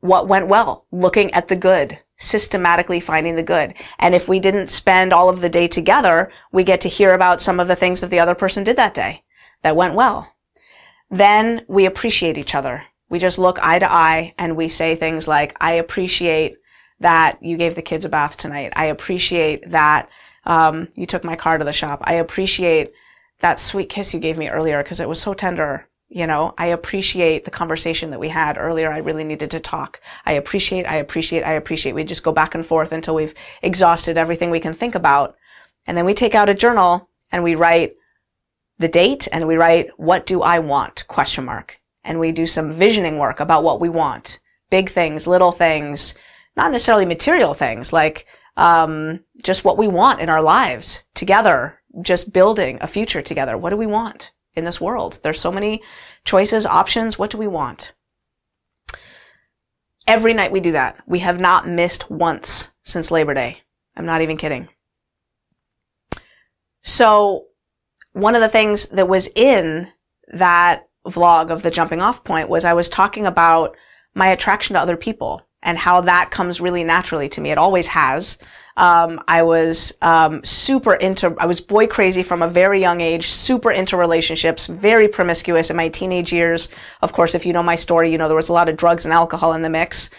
what 0.00 0.28
went 0.28 0.48
well, 0.48 0.86
looking 0.90 1.32
at 1.34 1.48
the 1.48 1.56
good, 1.56 1.98
systematically 2.16 3.00
finding 3.00 3.36
the 3.36 3.42
good. 3.42 3.74
And 3.98 4.14
if 4.14 4.28
we 4.28 4.40
didn't 4.40 4.70
spend 4.70 5.12
all 5.12 5.28
of 5.28 5.40
the 5.40 5.48
day 5.48 5.68
together, 5.68 6.32
we 6.52 6.64
get 6.64 6.80
to 6.82 6.88
hear 6.88 7.14
about 7.14 7.40
some 7.40 7.60
of 7.60 7.68
the 7.68 7.76
things 7.76 8.00
that 8.00 8.10
the 8.10 8.20
other 8.20 8.34
person 8.34 8.64
did 8.64 8.76
that 8.76 8.94
day 8.94 9.22
that 9.62 9.76
went 9.76 9.94
well. 9.94 10.32
Then 11.10 11.64
we 11.68 11.86
appreciate 11.86 12.38
each 12.38 12.54
other. 12.54 12.84
We 13.08 13.18
just 13.18 13.38
look 13.38 13.58
eye 13.60 13.78
to 13.78 13.90
eye 13.90 14.34
and 14.36 14.56
we 14.56 14.68
say 14.68 14.94
things 14.94 15.26
like, 15.26 15.56
I 15.60 15.72
appreciate 15.72 16.56
that 17.00 17.42
you 17.42 17.56
gave 17.56 17.74
the 17.74 17.82
kids 17.82 18.04
a 18.04 18.08
bath 18.08 18.36
tonight. 18.36 18.72
I 18.76 18.86
appreciate 18.86 19.70
that 19.70 20.08
um, 20.44 20.88
you 20.94 21.06
took 21.06 21.24
my 21.24 21.36
car 21.36 21.58
to 21.58 21.64
the 21.64 21.72
shop. 21.72 22.02
I 22.04 22.14
appreciate 22.14 22.92
that 23.40 23.60
sweet 23.60 23.88
kiss 23.88 24.14
you 24.14 24.20
gave 24.20 24.38
me 24.38 24.48
earlier 24.48 24.82
because 24.82 25.00
it 25.00 25.08
was 25.08 25.20
so 25.20 25.34
tender. 25.34 25.88
You 26.08 26.26
know, 26.26 26.54
I 26.56 26.66
appreciate 26.66 27.44
the 27.44 27.50
conversation 27.50 28.10
that 28.10 28.18
we 28.18 28.30
had 28.30 28.56
earlier. 28.56 28.90
I 28.90 28.98
really 28.98 29.24
needed 29.24 29.50
to 29.50 29.60
talk. 29.60 30.00
I 30.24 30.32
appreciate, 30.32 30.86
I 30.86 30.96
appreciate, 30.96 31.42
I 31.42 31.52
appreciate. 31.52 31.94
We 31.94 32.02
just 32.02 32.22
go 32.22 32.32
back 32.32 32.54
and 32.54 32.64
forth 32.64 32.92
until 32.92 33.14
we've 33.14 33.34
exhausted 33.62 34.16
everything 34.16 34.50
we 34.50 34.58
can 34.60 34.72
think 34.72 34.94
about. 34.94 35.36
And 35.86 35.96
then 35.96 36.06
we 36.06 36.14
take 36.14 36.34
out 36.34 36.48
a 36.48 36.54
journal 36.54 37.10
and 37.30 37.44
we 37.44 37.54
write 37.54 37.94
the 38.78 38.88
date 38.88 39.28
and 39.32 39.46
we 39.46 39.56
write, 39.56 39.90
what 39.98 40.24
do 40.24 40.40
I 40.40 40.60
want? 40.60 41.06
Question 41.08 41.44
mark. 41.44 41.78
And 42.04 42.18
we 42.18 42.32
do 42.32 42.46
some 42.46 42.72
visioning 42.72 43.18
work 43.18 43.38
about 43.38 43.62
what 43.62 43.80
we 43.80 43.90
want. 43.90 44.40
Big 44.70 44.88
things, 44.88 45.26
little 45.26 45.52
things, 45.52 46.14
not 46.58 46.72
necessarily 46.72 47.06
material 47.06 47.54
things 47.54 47.92
like 47.92 48.26
um, 48.56 49.20
just 49.42 49.64
what 49.64 49.78
we 49.78 49.86
want 49.86 50.20
in 50.20 50.28
our 50.28 50.42
lives 50.42 51.04
together, 51.14 51.80
just 52.02 52.32
building 52.32 52.78
a 52.80 52.88
future 52.88 53.22
together. 53.22 53.56
What 53.56 53.70
do 53.70 53.76
we 53.76 53.86
want 53.86 54.32
in 54.54 54.64
this 54.64 54.80
world? 54.80 55.20
There's 55.22 55.40
so 55.40 55.52
many 55.52 55.82
choices, 56.24 56.66
options. 56.66 57.16
What 57.16 57.30
do 57.30 57.38
we 57.38 57.46
want? 57.46 57.94
Every 60.08 60.34
night 60.34 60.50
we 60.50 60.58
do 60.58 60.72
that. 60.72 61.00
We 61.06 61.20
have 61.20 61.38
not 61.40 61.68
missed 61.68 62.10
once 62.10 62.70
since 62.82 63.12
Labor 63.12 63.34
Day. 63.34 63.58
I'm 63.96 64.06
not 64.06 64.22
even 64.22 64.36
kidding. 64.36 64.68
So 66.80 67.46
one 68.14 68.34
of 68.34 68.40
the 68.40 68.48
things 68.48 68.86
that 68.88 69.06
was 69.06 69.28
in 69.36 69.92
that 70.32 70.88
vlog 71.06 71.50
of 71.50 71.62
the 71.62 71.70
jumping 71.70 72.00
off 72.00 72.24
point 72.24 72.48
was 72.48 72.64
I 72.64 72.72
was 72.72 72.88
talking 72.88 73.26
about 73.26 73.76
my 74.12 74.28
attraction 74.28 74.74
to 74.74 74.80
other 74.80 74.96
people 74.96 75.47
and 75.62 75.76
how 75.76 76.00
that 76.02 76.30
comes 76.30 76.60
really 76.60 76.84
naturally 76.84 77.28
to 77.30 77.40
me. 77.40 77.50
It 77.50 77.58
always 77.58 77.88
has. 77.88 78.38
Um, 78.76 79.20
I 79.26 79.42
was 79.42 79.92
um, 80.02 80.44
super 80.44 80.94
into. 80.94 81.34
I 81.38 81.46
was 81.46 81.60
boy 81.60 81.88
crazy 81.88 82.22
from 82.22 82.42
a 82.42 82.48
very 82.48 82.80
young 82.80 83.00
age. 83.00 83.26
Super 83.26 83.72
into 83.72 83.96
relationships. 83.96 84.66
Very 84.66 85.08
promiscuous 85.08 85.70
in 85.70 85.76
my 85.76 85.88
teenage 85.88 86.32
years. 86.32 86.68
Of 87.02 87.12
course, 87.12 87.34
if 87.34 87.44
you 87.44 87.52
know 87.52 87.62
my 87.62 87.74
story, 87.74 88.10
you 88.12 88.18
know 88.18 88.28
there 88.28 88.36
was 88.36 88.48
a 88.48 88.52
lot 88.52 88.68
of 88.68 88.76
drugs 88.76 89.04
and 89.04 89.12
alcohol 89.12 89.52
in 89.52 89.62
the 89.62 89.70
mix. 89.70 90.10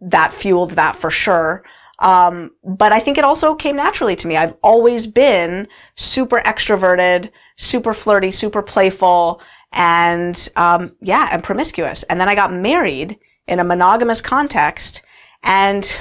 That 0.00 0.32
fueled 0.32 0.70
that 0.72 0.94
for 0.94 1.10
sure. 1.10 1.64
Um, 1.98 2.52
but 2.62 2.92
I 2.92 3.00
think 3.00 3.18
it 3.18 3.24
also 3.24 3.54
came 3.54 3.76
naturally 3.76 4.16
to 4.16 4.28
me. 4.28 4.36
I've 4.36 4.54
always 4.62 5.06
been 5.06 5.66
super 5.94 6.38
extroverted, 6.40 7.30
super 7.56 7.94
flirty, 7.94 8.30
super 8.30 8.62
playful, 8.62 9.40
and 9.72 10.48
um, 10.56 10.94
yeah, 11.00 11.30
and 11.32 11.42
promiscuous. 11.42 12.02
And 12.04 12.20
then 12.20 12.28
I 12.28 12.34
got 12.34 12.52
married 12.52 13.18
in 13.46 13.58
a 13.58 13.64
monogamous 13.64 14.20
context, 14.20 15.02
and 15.42 15.98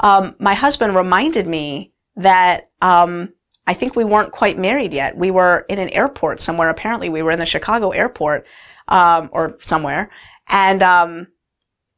um, 0.00 0.36
my 0.38 0.54
husband 0.54 0.94
reminded 0.94 1.46
me 1.46 1.92
that 2.16 2.70
um, 2.82 3.32
I 3.66 3.74
think 3.74 3.96
we 3.96 4.04
weren't 4.04 4.32
quite 4.32 4.58
married 4.58 4.92
yet. 4.92 5.16
We 5.16 5.30
were 5.30 5.64
in 5.68 5.78
an 5.78 5.90
airport 5.90 6.40
somewhere. 6.40 6.68
Apparently, 6.68 7.08
we 7.08 7.22
were 7.22 7.32
in 7.32 7.38
the 7.38 7.46
Chicago 7.46 7.90
airport 7.90 8.46
um, 8.88 9.28
or 9.32 9.56
somewhere, 9.60 10.10
and 10.48 10.82
um, 10.82 11.28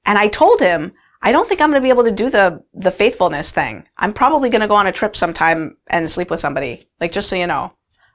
and 0.04 0.18
I 0.18 0.28
told 0.28 0.60
him 0.60 0.92
I 1.20 1.32
don't 1.32 1.48
think 1.48 1.60
I'm 1.60 1.70
going 1.70 1.80
to 1.80 1.84
be 1.84 1.90
able 1.90 2.04
to 2.04 2.12
do 2.12 2.30
the, 2.30 2.62
the 2.74 2.90
faithfulness 2.90 3.50
thing. 3.50 3.86
I'm 3.98 4.12
probably 4.12 4.50
going 4.50 4.60
to 4.60 4.68
go 4.68 4.76
on 4.76 4.86
a 4.86 4.92
trip 4.92 5.16
sometime 5.16 5.76
and 5.88 6.08
sleep 6.08 6.30
with 6.30 6.40
somebody. 6.40 6.88
Like, 7.00 7.12
just 7.12 7.28
so 7.28 7.36
you 7.36 7.46
know. 7.46 7.72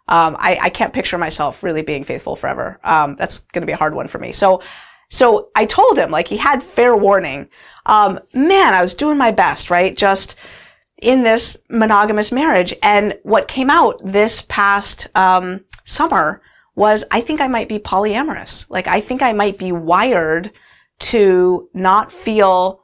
Um, 0.07 0.35
I, 0.39 0.57
I 0.61 0.69
can't 0.69 0.93
picture 0.93 1.17
myself 1.17 1.63
really 1.63 1.81
being 1.81 2.03
faithful 2.03 2.35
forever. 2.35 2.79
Um, 2.83 3.15
that's 3.15 3.39
going 3.39 3.61
to 3.61 3.65
be 3.65 3.73
a 3.73 3.77
hard 3.77 3.95
one 3.95 4.07
for 4.07 4.19
me. 4.19 4.31
So, 4.31 4.61
so 5.13 5.51
I 5.55 5.65
told 5.65 5.99
him, 5.99 6.09
like, 6.09 6.27
he 6.27 6.37
had 6.37 6.63
fair 6.63 6.97
warning. 6.97 7.47
Um, 7.85 8.19
man, 8.33 8.73
I 8.73 8.81
was 8.81 8.95
doing 8.95 9.15
my 9.15 9.29
best, 9.29 9.69
right? 9.69 9.95
Just 9.95 10.39
in 11.03 11.21
this 11.21 11.55
monogamous 11.69 12.31
marriage. 12.31 12.73
And 12.81 13.13
what 13.21 13.47
came 13.47 13.69
out 13.69 14.01
this 14.03 14.41
past, 14.41 15.05
um, 15.13 15.65
summer 15.83 16.41
was 16.75 17.03
I 17.11 17.21
think 17.21 17.41
I 17.41 17.47
might 17.47 17.69
be 17.69 17.77
polyamorous. 17.77 18.67
Like, 18.71 18.87
I 18.87 19.01
think 19.01 19.21
I 19.21 19.33
might 19.33 19.59
be 19.59 19.71
wired 19.71 20.49
to 21.01 21.69
not 21.75 22.11
feel 22.11 22.81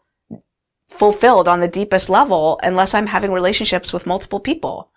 fulfilled 0.87 1.47
on 1.47 1.61
the 1.61 1.67
deepest 1.67 2.11
level 2.11 2.59
unless 2.61 2.93
I'm 2.93 3.07
having 3.07 3.31
relationships 3.31 3.91
with 3.91 4.05
multiple 4.05 4.39
people. 4.39 4.91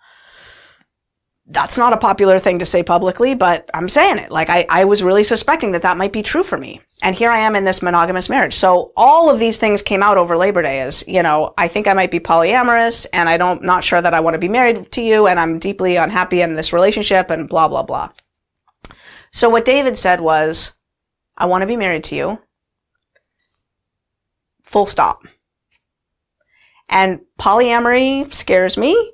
That's 1.45 1.77
not 1.77 1.91
a 1.91 1.97
popular 1.97 2.39
thing 2.39 2.59
to 2.59 2.65
say 2.65 2.83
publicly, 2.83 3.35
but 3.35 3.69
I'm 3.73 3.89
saying 3.89 4.17
it. 4.17 4.31
Like 4.31 4.49
I, 4.49 4.65
I 4.69 4.85
was 4.85 5.03
really 5.03 5.23
suspecting 5.23 5.73
that 5.73 5.81
that 5.81 5.97
might 5.97 6.13
be 6.13 6.23
true 6.23 6.43
for 6.43 6.57
me. 6.57 6.79
And 7.01 7.13
here 7.13 7.29
I 7.29 7.39
am 7.39 7.57
in 7.57 7.65
this 7.65 7.81
monogamous 7.81 8.29
marriage. 8.29 8.53
So 8.53 8.93
all 8.95 9.29
of 9.29 9.39
these 9.39 9.57
things 9.57 9.81
came 9.81 10.01
out 10.01 10.17
over 10.17 10.37
Labor 10.37 10.61
Day 10.61 10.79
as, 10.79 11.03
you 11.05 11.21
know, 11.21 11.53
I 11.57 11.67
think 11.67 11.85
I 11.85 11.93
might 11.93 12.11
be 12.11 12.21
polyamorous 12.21 13.05
and 13.11 13.27
I 13.27 13.35
don't, 13.35 13.61
not 13.61 13.83
sure 13.83 14.01
that 14.01 14.13
I 14.13 14.21
want 14.21 14.35
to 14.35 14.39
be 14.39 14.47
married 14.47 14.89
to 14.93 15.01
you 15.01 15.27
and 15.27 15.37
I'm 15.37 15.59
deeply 15.59 15.97
unhappy 15.97 16.41
in 16.41 16.55
this 16.55 16.71
relationship 16.71 17.29
and 17.29 17.49
blah, 17.49 17.67
blah, 17.67 17.83
blah. 17.83 18.09
So 19.31 19.49
what 19.49 19.65
David 19.65 19.97
said 19.97 20.21
was, 20.21 20.71
I 21.37 21.47
want 21.47 21.63
to 21.63 21.67
be 21.67 21.75
married 21.75 22.05
to 22.05 22.15
you. 22.15 22.41
Full 24.61 24.85
stop. 24.85 25.23
And 26.87 27.19
polyamory 27.37 28.33
scares 28.33 28.77
me. 28.77 29.11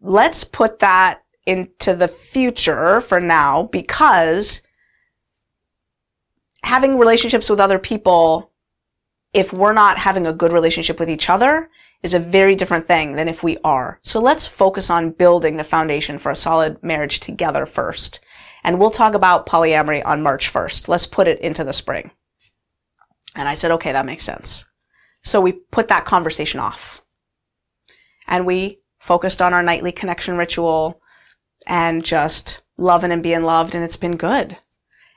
Let's 0.00 0.42
put 0.42 0.80
that 0.80 1.22
into 1.48 1.94
the 1.94 2.08
future 2.08 3.00
for 3.00 3.20
now 3.20 3.62
because 3.64 4.60
having 6.62 6.98
relationships 6.98 7.48
with 7.48 7.58
other 7.58 7.78
people, 7.78 8.52
if 9.32 9.52
we're 9.52 9.72
not 9.72 9.96
having 9.96 10.26
a 10.26 10.32
good 10.32 10.52
relationship 10.52 11.00
with 11.00 11.08
each 11.08 11.30
other, 11.30 11.70
is 12.02 12.12
a 12.12 12.20
very 12.20 12.54
different 12.54 12.86
thing 12.86 13.14
than 13.14 13.28
if 13.28 13.42
we 13.42 13.56
are. 13.64 13.98
So 14.02 14.20
let's 14.20 14.46
focus 14.46 14.90
on 14.90 15.12
building 15.12 15.56
the 15.56 15.64
foundation 15.64 16.18
for 16.18 16.30
a 16.30 16.36
solid 16.36 16.80
marriage 16.82 17.18
together 17.20 17.64
first. 17.64 18.20
And 18.62 18.78
we'll 18.78 18.90
talk 18.90 19.14
about 19.14 19.46
polyamory 19.46 20.04
on 20.04 20.22
March 20.22 20.52
1st. 20.52 20.86
Let's 20.86 21.06
put 21.06 21.26
it 21.26 21.40
into 21.40 21.64
the 21.64 21.72
spring. 21.72 22.10
And 23.34 23.48
I 23.48 23.54
said, 23.54 23.70
okay, 23.72 23.92
that 23.92 24.06
makes 24.06 24.22
sense. 24.22 24.66
So 25.22 25.40
we 25.40 25.52
put 25.52 25.88
that 25.88 26.04
conversation 26.04 26.60
off. 26.60 27.02
And 28.26 28.44
we 28.44 28.80
focused 28.98 29.40
on 29.40 29.54
our 29.54 29.62
nightly 29.62 29.92
connection 29.92 30.36
ritual 30.36 31.00
and 31.68 32.04
just 32.04 32.62
loving 32.78 33.12
and 33.12 33.22
being 33.22 33.44
loved. 33.44 33.76
And 33.76 33.84
it's 33.84 33.96
been 33.96 34.16
good. 34.16 34.58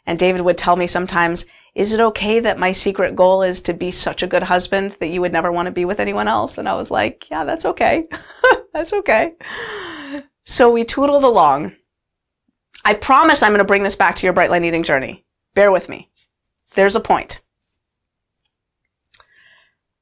And 0.06 0.20
David 0.20 0.42
would 0.42 0.58
tell 0.58 0.76
me 0.76 0.86
sometimes, 0.86 1.46
is 1.74 1.94
it 1.94 2.00
okay 2.02 2.40
that 2.42 2.60
my 2.60 2.74
secret 2.74 3.16
goal 3.16 3.42
is 3.42 3.62
to 3.62 3.74
be 3.74 3.92
such 3.92 4.22
a 4.22 4.28
good 4.28 4.44
husband 4.44 4.98
that 5.00 5.08
you 5.08 5.22
would 5.22 5.32
never 5.32 5.52
want 5.52 5.68
to 5.68 5.72
be 5.72 5.86
with 5.86 6.00
anyone 6.00 6.28
else? 6.28 6.58
And 6.58 6.68
I 6.68 6.76
was 6.76 6.92
like, 6.92 7.30
yeah, 7.32 7.46
that's 7.46 7.66
okay. 7.66 8.08
that's 8.74 8.94
okay. 8.94 9.34
So 10.44 10.70
we 10.70 10.84
tootled 10.84 11.24
along. 11.24 11.74
I 12.84 12.96
promise 12.96 13.42
I'm 13.42 13.52
going 13.52 13.60
to 13.60 13.66
bring 13.66 13.84
this 13.84 13.96
back 13.96 14.18
to 14.18 14.26
your 14.26 14.34
bright 14.34 14.52
line 14.52 14.66
eating 14.66 14.84
journey. 14.84 15.24
Bear 15.54 15.72
with 15.72 15.88
me. 15.88 16.10
There's 16.74 16.96
a 16.96 17.00
point. 17.00 17.42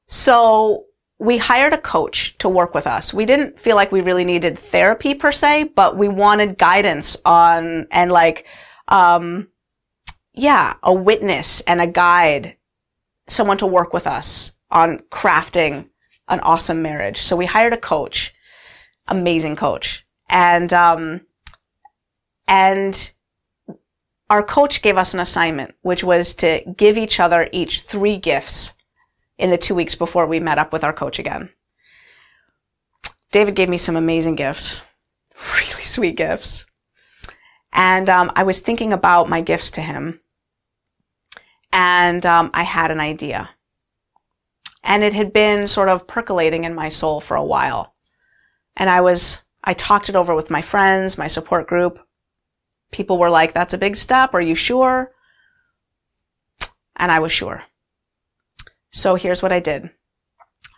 So 0.06 0.86
we 1.20 1.36
hired 1.36 1.74
a 1.74 1.78
coach 1.78 2.36
to 2.38 2.48
work 2.48 2.74
with 2.74 2.86
us. 2.86 3.12
We 3.12 3.26
didn't 3.26 3.60
feel 3.60 3.76
like 3.76 3.92
we 3.92 4.00
really 4.00 4.24
needed 4.24 4.58
therapy 4.58 5.14
per 5.14 5.30
se, 5.30 5.64
but 5.76 5.94
we 5.96 6.08
wanted 6.08 6.56
guidance 6.56 7.18
on 7.26 7.86
and 7.90 8.10
like, 8.10 8.46
um, 8.88 9.48
yeah, 10.32 10.74
a 10.82 10.94
witness 10.94 11.60
and 11.62 11.78
a 11.78 11.86
guide, 11.86 12.56
someone 13.28 13.58
to 13.58 13.66
work 13.66 13.92
with 13.92 14.06
us 14.06 14.52
on 14.70 15.00
crafting 15.10 15.90
an 16.28 16.40
awesome 16.40 16.80
marriage. 16.80 17.18
So 17.18 17.36
we 17.36 17.44
hired 17.44 17.74
a 17.74 17.76
coach, 17.76 18.32
amazing 19.06 19.56
coach, 19.56 20.06
and 20.30 20.72
um, 20.72 21.20
and 22.48 23.12
our 24.30 24.42
coach 24.42 24.80
gave 24.80 24.96
us 24.96 25.12
an 25.12 25.20
assignment, 25.20 25.74
which 25.82 26.02
was 26.02 26.32
to 26.36 26.62
give 26.78 26.96
each 26.96 27.20
other 27.20 27.46
each 27.52 27.82
three 27.82 28.16
gifts 28.16 28.74
in 29.40 29.50
the 29.50 29.58
two 29.58 29.74
weeks 29.74 29.94
before 29.94 30.26
we 30.26 30.38
met 30.38 30.58
up 30.58 30.72
with 30.72 30.84
our 30.84 30.92
coach 30.92 31.18
again. 31.18 31.48
David 33.32 33.54
gave 33.54 33.68
me 33.68 33.78
some 33.78 33.96
amazing 33.96 34.34
gifts, 34.34 34.84
really 35.54 35.82
sweet 35.82 36.16
gifts. 36.16 36.66
And 37.72 38.10
um, 38.10 38.30
I 38.36 38.42
was 38.42 38.58
thinking 38.58 38.92
about 38.92 39.28
my 39.28 39.40
gifts 39.40 39.70
to 39.72 39.80
him. 39.80 40.20
And 41.72 42.26
um, 42.26 42.50
I 42.52 42.64
had 42.64 42.90
an 42.90 43.00
idea. 43.00 43.50
And 44.82 45.02
it 45.02 45.14
had 45.14 45.32
been 45.32 45.68
sort 45.68 45.88
of 45.88 46.06
percolating 46.06 46.64
in 46.64 46.74
my 46.74 46.88
soul 46.88 47.20
for 47.20 47.36
a 47.36 47.44
while. 47.44 47.94
And 48.76 48.90
I 48.90 49.00
was, 49.00 49.42
I 49.64 49.72
talked 49.72 50.08
it 50.08 50.16
over 50.16 50.34
with 50.34 50.50
my 50.50 50.62
friends, 50.62 51.16
my 51.16 51.28
support 51.28 51.66
group. 51.66 52.00
People 52.90 53.18
were 53.18 53.30
like, 53.30 53.52
that's 53.52 53.74
a 53.74 53.78
big 53.78 53.94
step. 53.96 54.34
Are 54.34 54.40
you 54.40 54.54
sure? 54.54 55.12
And 56.96 57.12
I 57.12 57.20
was 57.20 57.30
sure. 57.30 57.62
So 58.90 59.14
here's 59.14 59.42
what 59.42 59.52
I 59.52 59.60
did. 59.60 59.90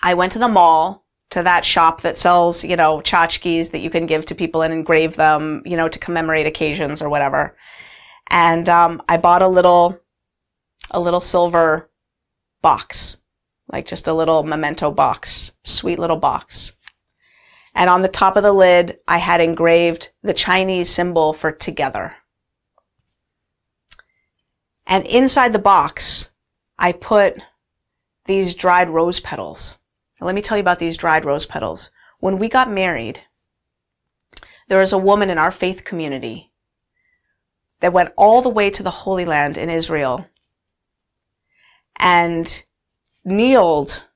I 0.03 0.15
went 0.15 0.33
to 0.33 0.39
the 0.39 0.49
mall 0.49 1.07
to 1.31 1.43
that 1.43 1.65
shop 1.65 2.03
that 2.03 2.19
sells, 2.19 2.63
you 2.65 2.77
know, 2.77 2.99
tchotchkes 2.99 3.71
that 3.71 3.81
you 3.81 3.89
can 3.89 4.05
give 4.05 4.27
to 4.27 4.35
people 4.35 4.63
and 4.63 4.73
engrave 4.73 5.17
them, 5.17 5.63
you 5.65 5.77
know, 5.77 5.89
to 5.89 5.99
commemorate 5.99 6.47
occasions 6.47 7.01
or 7.01 7.09
whatever. 7.09 7.57
And 8.29 8.69
um, 8.69 9.03
I 9.09 9.17
bought 9.17 9.43
a 9.43 9.49
little, 9.49 9.99
a 10.91 11.01
little 11.01 11.21
silver 11.21 11.91
box, 12.61 13.17
like 13.73 13.87
just 13.87 14.09
a 14.09 14.15
little 14.15 14.43
memento 14.43 14.91
box, 14.91 15.53
sweet 15.65 15.99
little 15.99 16.19
box. 16.19 16.77
And 17.75 17.89
on 17.89 18.03
the 18.03 18.09
top 18.09 18.37
of 18.37 18.43
the 18.43 18.53
lid, 18.53 18.99
I 19.09 19.17
had 19.17 19.41
engraved 19.41 20.13
the 20.23 20.35
Chinese 20.35 20.91
symbol 20.91 21.33
for 21.33 21.51
together. 21.51 22.15
And 24.87 25.07
inside 25.07 25.55
the 25.55 25.59
box, 25.59 26.31
I 26.79 26.93
put 26.93 27.41
these 28.27 28.55
dried 28.55 28.91
rose 28.91 29.21
petals. 29.21 29.79
Now, 30.21 30.27
let 30.27 30.35
me 30.35 30.43
tell 30.43 30.57
you 30.57 30.63
about 30.63 30.79
these 30.79 30.97
dried 30.97 31.25
rose 31.25 31.47
petals. 31.47 31.91
When 32.21 32.39
we 32.39 32.49
got 32.49 32.71
married, 32.71 33.25
there 34.69 34.79
was 34.79 34.93
a 34.93 34.99
woman 34.99 35.31
in 35.31 35.39
our 35.39 35.51
faith 35.51 35.85
community 35.85 36.53
that 37.81 37.93
went 37.93 38.13
all 38.17 38.43
the 38.43 38.49
way 38.49 38.71
to 38.71 38.83
the 38.83 38.91
Holy 38.91 39.25
Land 39.25 39.59
in 39.59 39.69
Israel 39.69 40.27
and 41.97 42.65
kneeled 43.25 44.07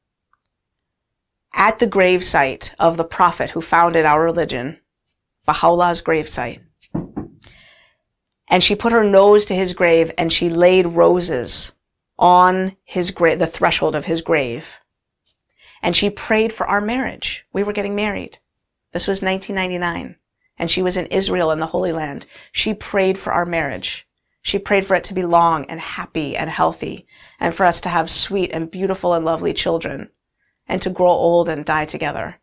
at 1.52 1.78
the 1.78 1.86
gravesite 1.86 2.74
of 2.78 2.96
the 2.96 3.04
prophet 3.04 3.50
who 3.50 3.60
founded 3.60 4.04
our 4.04 4.22
religion, 4.22 4.78
Baha'u'llah's 5.46 6.02
gravesite. 6.02 6.60
And 8.48 8.62
she 8.62 8.76
put 8.76 8.92
her 8.92 9.02
nose 9.02 9.46
to 9.46 9.54
his 9.54 9.72
grave 9.72 10.12
and 10.16 10.32
she 10.32 10.48
laid 10.48 10.86
roses 10.86 11.72
on 12.18 12.76
his 12.84 13.10
grave, 13.10 13.38
the 13.38 13.46
threshold 13.46 13.94
of 13.94 14.06
his 14.06 14.22
grave. 14.22 14.80
And 15.82 15.94
she 15.94 16.10
prayed 16.10 16.52
for 16.52 16.66
our 16.66 16.80
marriage. 16.80 17.46
We 17.52 17.62
were 17.62 17.72
getting 17.72 17.94
married. 17.94 18.38
This 18.92 19.06
was 19.06 19.22
1999. 19.22 20.16
And 20.58 20.70
she 20.70 20.82
was 20.82 20.96
in 20.96 21.06
Israel 21.06 21.50
in 21.50 21.60
the 21.60 21.66
Holy 21.66 21.92
Land. 21.92 22.26
She 22.50 22.72
prayed 22.72 23.18
for 23.18 23.32
our 23.32 23.44
marriage. 23.44 24.06
She 24.40 24.58
prayed 24.58 24.86
for 24.86 24.94
it 24.94 25.04
to 25.04 25.14
be 25.14 25.24
long 25.24 25.64
and 25.66 25.80
happy 25.80 26.36
and 26.36 26.48
healthy, 26.48 27.06
and 27.40 27.52
for 27.52 27.66
us 27.66 27.80
to 27.80 27.88
have 27.88 28.08
sweet 28.08 28.52
and 28.52 28.70
beautiful 28.70 29.12
and 29.12 29.24
lovely 29.24 29.52
children, 29.52 30.10
and 30.68 30.80
to 30.82 30.88
grow 30.88 31.08
old 31.08 31.48
and 31.48 31.64
die 31.64 31.84
together. 31.84 32.36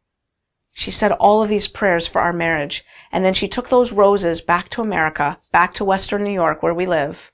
She 0.74 0.92
said 0.92 1.14
all 1.14 1.42
of 1.42 1.50
these 1.50 1.68
prayers 1.68 2.06
for 2.06 2.20
our 2.20 2.34
marriage, 2.34 2.84
and 3.12 3.24
then 3.24 3.34
she 3.34 3.48
took 3.48 3.70
those 3.70 3.94
roses 3.94 4.42
back 4.42 4.68
to 4.70 4.82
America, 4.82 5.40
back 5.52 5.74
to 5.76 5.86
Western 5.86 6.24
New 6.24 6.32
York 6.32 6.62
where 6.62 6.74
we 6.74 6.86
live. 6.86 7.32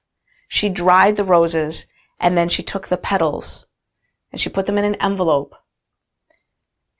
She 0.47 0.69
dried 0.69 1.15
the 1.15 1.23
roses, 1.23 1.87
and 2.19 2.37
then 2.37 2.49
she 2.49 2.63
took 2.63 2.87
the 2.87 2.97
petals, 2.97 3.67
and 4.31 4.39
she 4.39 4.49
put 4.49 4.65
them 4.65 4.77
in 4.77 4.85
an 4.85 4.95
envelope, 4.95 5.55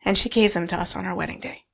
and 0.04 0.18
she 0.18 0.30
gave 0.30 0.54
them 0.54 0.68
to 0.68 0.76
us 0.76 0.96
on 0.96 1.06
our 1.06 1.16
wedding 1.16 1.40
day. 1.40 1.66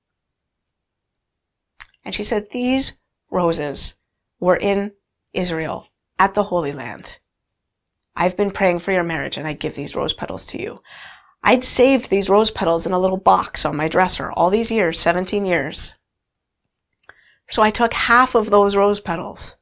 And 2.04 2.14
she 2.14 2.24
said, 2.24 2.50
these 2.52 3.00
roses 3.32 3.96
were 4.40 4.58
in 4.58 4.92
Israel 5.34 5.88
at 6.20 6.34
the 6.34 6.44
Holy 6.44 6.72
Land. 6.72 7.20
I've 8.16 8.38
been 8.38 8.52
praying 8.52 8.80
for 8.80 8.92
your 8.92 9.04
marriage 9.04 9.38
and 9.38 9.48
I 9.48 9.54
give 9.54 9.76
these 9.76 9.96
rose 9.96 10.14
petals 10.14 10.46
to 10.48 10.62
you. 10.62 10.82
I'd 11.44 11.64
saved 11.64 12.10
these 12.10 12.30
rose 12.30 12.50
petals 12.50 12.86
in 12.86 12.94
a 12.94 13.00
little 13.00 13.18
box 13.18 13.66
on 13.66 13.76
my 13.76 13.88
dresser 13.88 14.32
all 14.32 14.50
these 14.50 14.72
years, 14.72 15.00
17 15.00 15.46
years. 15.46 15.96
So 17.48 17.62
I 17.62 17.70
took 17.70 17.94
half 17.94 18.36
of 18.36 18.50
those 18.50 18.76
rose 18.76 19.00
petals 19.00 19.58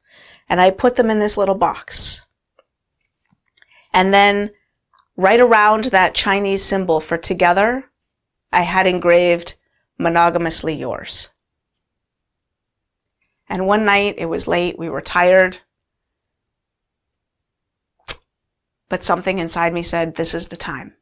and 0.48 0.60
I 0.60 0.70
put 0.70 0.96
them 0.96 1.10
in 1.10 1.18
this 1.18 1.36
little 1.36 1.56
box. 1.56 2.23
And 3.94 4.12
then 4.12 4.50
right 5.16 5.40
around 5.40 5.84
that 5.84 6.14
Chinese 6.14 6.64
symbol 6.64 7.00
for 7.00 7.16
together, 7.16 7.90
I 8.52 8.62
had 8.62 8.86
engraved 8.86 9.54
monogamously 9.98 10.74
yours. 10.74 11.30
And 13.48 13.66
one 13.66 13.84
night, 13.84 14.16
it 14.18 14.26
was 14.26 14.48
late, 14.48 14.78
we 14.78 14.88
were 14.88 15.00
tired, 15.00 15.58
but 18.88 19.04
something 19.04 19.38
inside 19.38 19.72
me 19.72 19.82
said, 19.82 20.14
this 20.14 20.34
is 20.34 20.48
the 20.48 20.56
time. 20.56 20.94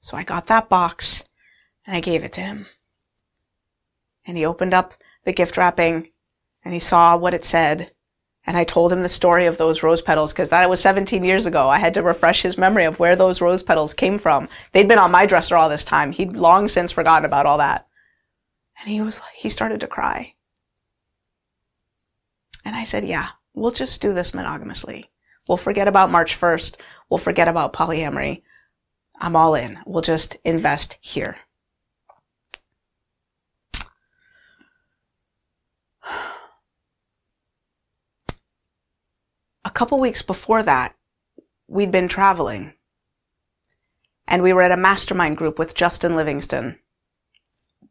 So 0.00 0.16
I 0.16 0.24
got 0.24 0.46
that 0.46 0.68
box 0.68 1.24
and 1.86 1.96
I 1.96 2.00
gave 2.00 2.24
it 2.24 2.32
to 2.34 2.40
him. 2.40 2.66
And 4.26 4.36
he 4.36 4.44
opened 4.44 4.74
up 4.74 4.94
the 5.24 5.32
gift 5.32 5.56
wrapping 5.56 6.10
and 6.64 6.74
he 6.74 6.80
saw 6.80 7.16
what 7.16 7.34
it 7.34 7.44
said. 7.44 7.92
And 8.46 8.56
I 8.56 8.64
told 8.64 8.92
him 8.92 9.02
the 9.02 9.08
story 9.08 9.46
of 9.46 9.58
those 9.58 9.82
rose 9.82 10.00
petals 10.00 10.32
because 10.32 10.50
that 10.50 10.70
was 10.70 10.80
17 10.80 11.24
years 11.24 11.46
ago. 11.46 11.68
I 11.68 11.78
had 11.78 11.94
to 11.94 12.02
refresh 12.02 12.42
his 12.42 12.56
memory 12.56 12.84
of 12.84 13.00
where 13.00 13.16
those 13.16 13.40
rose 13.40 13.62
petals 13.62 13.92
came 13.92 14.18
from. 14.18 14.48
They'd 14.72 14.88
been 14.88 15.00
on 15.00 15.10
my 15.10 15.26
dresser 15.26 15.56
all 15.56 15.68
this 15.68 15.84
time. 15.84 16.12
He'd 16.12 16.34
long 16.34 16.68
since 16.68 16.92
forgotten 16.92 17.24
about 17.24 17.46
all 17.46 17.58
that. 17.58 17.88
And 18.80 18.88
he 18.88 19.00
was, 19.00 19.20
he 19.34 19.48
started 19.48 19.80
to 19.80 19.88
cry. 19.88 20.34
And 22.64 22.76
I 22.76 22.84
said, 22.84 23.04
yeah, 23.04 23.28
we'll 23.54 23.72
just 23.72 24.00
do 24.00 24.12
this 24.12 24.32
monogamously. 24.32 25.10
We'll 25.48 25.56
forget 25.56 25.88
about 25.88 26.10
March 26.10 26.38
1st. 26.38 26.76
We'll 27.08 27.18
forget 27.18 27.48
about 27.48 27.72
polyamory. 27.72 28.42
I'm 29.18 29.36
all 29.36 29.54
in. 29.54 29.78
We'll 29.86 30.02
just 30.02 30.36
invest 30.44 30.98
here. 31.00 31.38
A 39.64 39.65
couple 39.76 40.00
weeks 40.00 40.22
before 40.22 40.62
that, 40.62 40.96
we'd 41.68 41.90
been 41.90 42.08
traveling 42.08 42.72
and 44.26 44.42
we 44.42 44.54
were 44.54 44.62
at 44.62 44.72
a 44.72 44.76
mastermind 44.76 45.36
group 45.36 45.58
with 45.58 45.74
Justin 45.74 46.16
Livingston. 46.16 46.78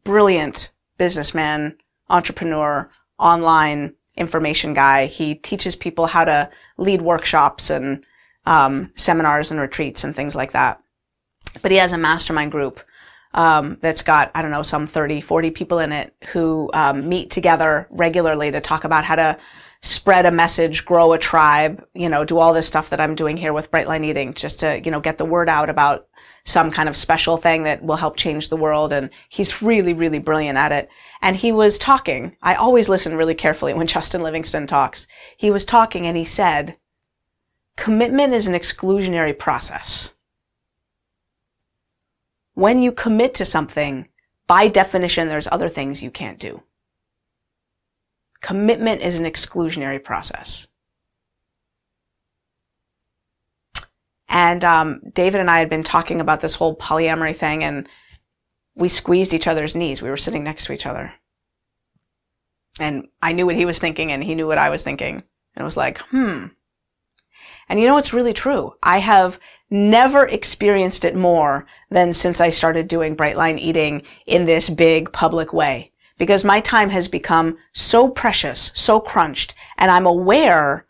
Brilliant 0.02 0.72
businessman, 0.98 1.76
entrepreneur, 2.10 2.90
online 3.20 3.94
information 4.16 4.74
guy. 4.74 5.06
He 5.06 5.36
teaches 5.36 5.76
people 5.76 6.08
how 6.08 6.24
to 6.24 6.50
lead 6.76 7.02
workshops 7.02 7.70
and 7.70 8.04
um, 8.46 8.90
seminars 8.96 9.52
and 9.52 9.60
retreats 9.60 10.02
and 10.02 10.14
things 10.14 10.34
like 10.34 10.52
that. 10.52 10.80
But 11.62 11.70
he 11.70 11.76
has 11.76 11.92
a 11.92 11.98
mastermind 11.98 12.50
group 12.50 12.80
um, 13.36 13.78
that's 13.80 14.02
got 14.02 14.32
I 14.34 14.42
don't 14.42 14.50
know 14.50 14.62
some 14.62 14.86
30, 14.86 15.20
40 15.20 15.50
people 15.52 15.78
in 15.78 15.92
it 15.92 16.14
who 16.32 16.70
um, 16.74 17.08
meet 17.08 17.30
together 17.30 17.86
regularly 17.90 18.50
to 18.50 18.60
talk 18.60 18.84
about 18.84 19.04
how 19.04 19.16
to 19.16 19.38
spread 19.82 20.26
a 20.26 20.32
message, 20.32 20.84
grow 20.84 21.12
a 21.12 21.18
tribe, 21.18 21.86
you 21.94 22.08
know, 22.08 22.24
do 22.24 22.38
all 22.38 22.52
this 22.52 22.66
stuff 22.66 22.90
that 22.90 23.00
I'm 23.00 23.14
doing 23.14 23.36
here 23.36 23.52
with 23.52 23.70
Brightline 23.70 24.04
Eating 24.04 24.34
just 24.34 24.60
to, 24.60 24.80
you 24.84 24.90
know, 24.90 25.00
get 25.00 25.18
the 25.18 25.24
word 25.24 25.48
out 25.48 25.70
about 25.70 26.08
some 26.44 26.70
kind 26.70 26.88
of 26.88 26.96
special 26.96 27.36
thing 27.36 27.64
that 27.64 27.84
will 27.84 27.96
help 27.96 28.16
change 28.16 28.48
the 28.48 28.56
world. 28.56 28.92
And 28.92 29.10
he's 29.28 29.62
really, 29.62 29.94
really 29.94 30.18
brilliant 30.18 30.58
at 30.58 30.72
it. 30.72 30.88
And 31.22 31.36
he 31.36 31.52
was 31.52 31.78
talking. 31.78 32.36
I 32.42 32.54
always 32.54 32.88
listen 32.88 33.16
really 33.16 33.34
carefully 33.34 33.74
when 33.74 33.86
Justin 33.96 34.22
Livingston 34.22 34.66
talks. 34.66 35.06
He 35.36 35.50
was 35.50 35.64
talking 35.64 36.06
and 36.06 36.16
he 36.16 36.24
said, 36.24 36.78
commitment 37.76 38.32
is 38.32 38.48
an 38.48 38.54
exclusionary 38.54 39.38
process. 39.38 40.14
When 42.56 42.80
you 42.80 42.90
commit 42.90 43.34
to 43.34 43.44
something, 43.44 44.08
by 44.46 44.68
definition, 44.68 45.28
there's 45.28 45.46
other 45.52 45.68
things 45.68 46.02
you 46.02 46.10
can't 46.10 46.38
do. 46.38 46.62
Commitment 48.40 49.02
is 49.02 49.20
an 49.20 49.26
exclusionary 49.26 50.02
process. 50.02 50.66
And 54.26 54.64
um, 54.64 55.02
David 55.12 55.42
and 55.42 55.50
I 55.50 55.58
had 55.58 55.68
been 55.68 55.82
talking 55.82 56.18
about 56.18 56.40
this 56.40 56.54
whole 56.54 56.74
polyamory 56.74 57.36
thing, 57.36 57.62
and 57.62 57.86
we 58.74 58.88
squeezed 58.88 59.34
each 59.34 59.46
other's 59.46 59.76
knees. 59.76 60.00
We 60.00 60.08
were 60.08 60.16
sitting 60.16 60.42
next 60.42 60.64
to 60.64 60.72
each 60.72 60.86
other. 60.86 61.12
And 62.80 63.06
I 63.20 63.32
knew 63.32 63.44
what 63.44 63.56
he 63.56 63.66
was 63.66 63.78
thinking, 63.78 64.10
and 64.12 64.24
he 64.24 64.34
knew 64.34 64.46
what 64.46 64.56
I 64.56 64.70
was 64.70 64.82
thinking. 64.82 65.16
And 65.16 65.24
it 65.60 65.62
was 65.62 65.76
like, 65.76 65.98
hmm. 66.10 66.46
And 67.68 67.80
you 67.80 67.86
know, 67.86 67.98
it's 67.98 68.12
really 68.12 68.32
true. 68.32 68.74
I 68.82 68.98
have 68.98 69.38
never 69.70 70.26
experienced 70.26 71.04
it 71.04 71.16
more 71.16 71.66
than 71.90 72.12
since 72.12 72.40
I 72.40 72.50
started 72.50 72.88
doing 72.88 73.14
Bright 73.14 73.36
Line 73.36 73.58
Eating 73.58 74.02
in 74.26 74.44
this 74.44 74.68
big 74.68 75.12
public 75.12 75.52
way. 75.52 75.92
Because 76.18 76.44
my 76.44 76.60
time 76.60 76.90
has 76.90 77.08
become 77.08 77.58
so 77.72 78.08
precious, 78.08 78.70
so 78.74 79.00
crunched, 79.00 79.54
and 79.76 79.90
I'm 79.90 80.06
aware 80.06 80.86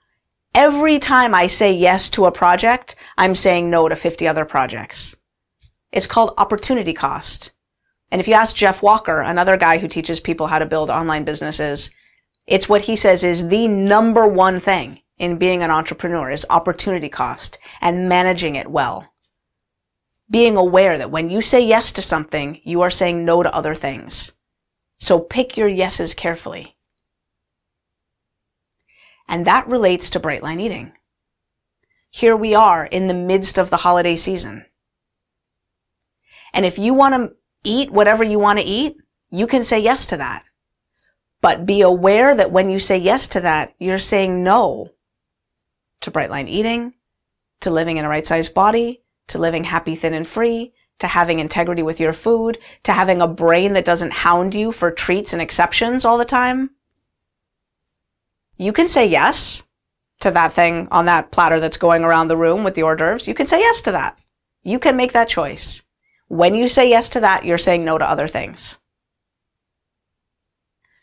Every 0.56 0.98
time 0.98 1.34
I 1.34 1.48
say 1.48 1.70
yes 1.70 2.08
to 2.10 2.24
a 2.24 2.32
project, 2.32 2.94
I'm 3.18 3.34
saying 3.34 3.68
no 3.68 3.90
to 3.90 3.94
50 3.94 4.26
other 4.26 4.46
projects. 4.46 5.14
It's 5.92 6.06
called 6.06 6.32
opportunity 6.38 6.94
cost. 6.94 7.52
And 8.10 8.22
if 8.22 8.26
you 8.26 8.32
ask 8.32 8.56
Jeff 8.56 8.82
Walker, 8.82 9.20
another 9.20 9.58
guy 9.58 9.76
who 9.76 9.86
teaches 9.86 10.18
people 10.18 10.46
how 10.46 10.58
to 10.58 10.64
build 10.64 10.88
online 10.88 11.24
businesses, 11.24 11.90
it's 12.46 12.70
what 12.70 12.80
he 12.80 12.96
says 12.96 13.22
is 13.22 13.48
the 13.48 13.68
number 13.68 14.26
one 14.26 14.58
thing 14.58 15.02
in 15.18 15.38
being 15.38 15.62
an 15.62 15.70
entrepreneur 15.70 16.31
is 16.31 16.46
opportunity 16.50 17.09
cost 17.09 17.59
and 17.81 18.09
managing 18.09 18.55
it 18.55 18.70
well. 18.70 19.12
Being 20.29 20.57
aware 20.57 20.98
that 20.98 21.11
when 21.11 21.31
you 21.31 21.40
say 21.40 21.64
yes 21.64 21.92
to 21.92 22.02
something, 22.02 22.61
you 22.64 22.83
are 22.83 22.90
saying 22.90 23.24
no 23.24 23.42
to 23.42 23.55
other 23.55 23.74
things. 23.74 24.33
So 24.98 25.20
pick 25.20 25.57
your 25.57 25.68
yeses 25.68 26.14
carefully. 26.14 26.76
And 29.29 29.44
that 29.44 29.66
relates 29.68 30.11
to 30.11 30.20
bright 30.20 30.42
line 30.42 30.61
eating. 30.61 30.92
Here 32.11 32.37
we 32.37 32.55
are 32.55 32.87
in 32.87 33.07
the 33.07 33.14
midst 33.14 33.59
of 33.59 33.70
the 33.70 33.79
holiday 33.79 34.16
season. 34.16 34.66
And 36.52 36.64
if 36.64 36.79
you 36.79 36.94
want 36.94 37.14
to 37.14 37.37
eat 37.64 37.90
whatever 37.90 38.24
you 38.24 38.38
want 38.38 38.59
to 38.59 38.64
eat, 38.64 38.96
you 39.31 39.46
can 39.46 39.62
say 39.62 39.81
yes 39.81 40.07
to 40.07 40.16
that. 40.16 40.44
But 41.40 41.66
be 41.66 41.83
aware 41.83 42.35
that 42.35 42.52
when 42.52 42.70
you 42.70 42.79
say 42.79 42.96
yes 42.96 43.29
to 43.29 43.40
that, 43.40 43.74
you're 43.79 43.98
saying 43.98 44.42
no 44.42 44.92
to 46.00 46.11
bright 46.11 46.30
line 46.30 46.48
eating, 46.48 46.94
to 47.61 47.70
living 47.70 47.96
in 47.96 48.04
a 48.04 48.09
right 48.09 48.26
sized 48.26 48.54
body, 48.54 49.02
to 49.28 49.38
living 49.38 49.64
happy, 49.64 49.94
thin, 49.94 50.14
and 50.14 50.26
free, 50.26 50.72
to 50.98 51.06
having 51.06 51.38
integrity 51.38 51.82
with 51.82 52.00
your 52.00 52.12
food, 52.12 52.59
to 52.85 52.92
having 52.92 53.20
a 53.20 53.28
brain 53.28 53.72
that 53.74 53.85
doesn't 53.85 54.12
hound 54.12 54.54
you 54.54 54.72
for 54.72 54.90
treats 54.90 55.32
and 55.32 55.42
exceptions 55.42 56.04
all 56.04 56.18
the 56.18 56.24
time 56.24 56.70
you 58.59 58.72
can 58.72 58.88
say 58.88 59.06
yes 59.06 59.64
to 60.20 60.30
that 60.30 60.52
thing 60.52 60.88
on 60.90 61.06
that 61.06 61.30
platter 61.30 61.61
that's 61.61 61.76
going 61.76 62.04
around 62.04 62.28
the 62.28 62.37
room 62.37 62.64
with 62.64 62.74
the 62.74 62.82
hors 62.82 62.96
d'oeuvres. 62.96 63.28
You 63.28 63.35
can 63.35 63.46
say 63.46 63.61
yes 63.61 63.82
to 63.82 63.92
that. 63.92 64.18
You 64.62 64.78
can 64.78 64.96
make 64.96 65.12
that 65.12 65.28
choice. 65.28 65.82
When 66.28 66.54
you 66.54 66.68
say 66.68 66.88
yes 66.88 67.11
to 67.11 67.20
that, 67.20 67.44
you're 67.44 67.59
saying 67.59 67.85
no 67.85 67.98
to 67.98 68.09
other 68.09 68.26
things. 68.26 68.78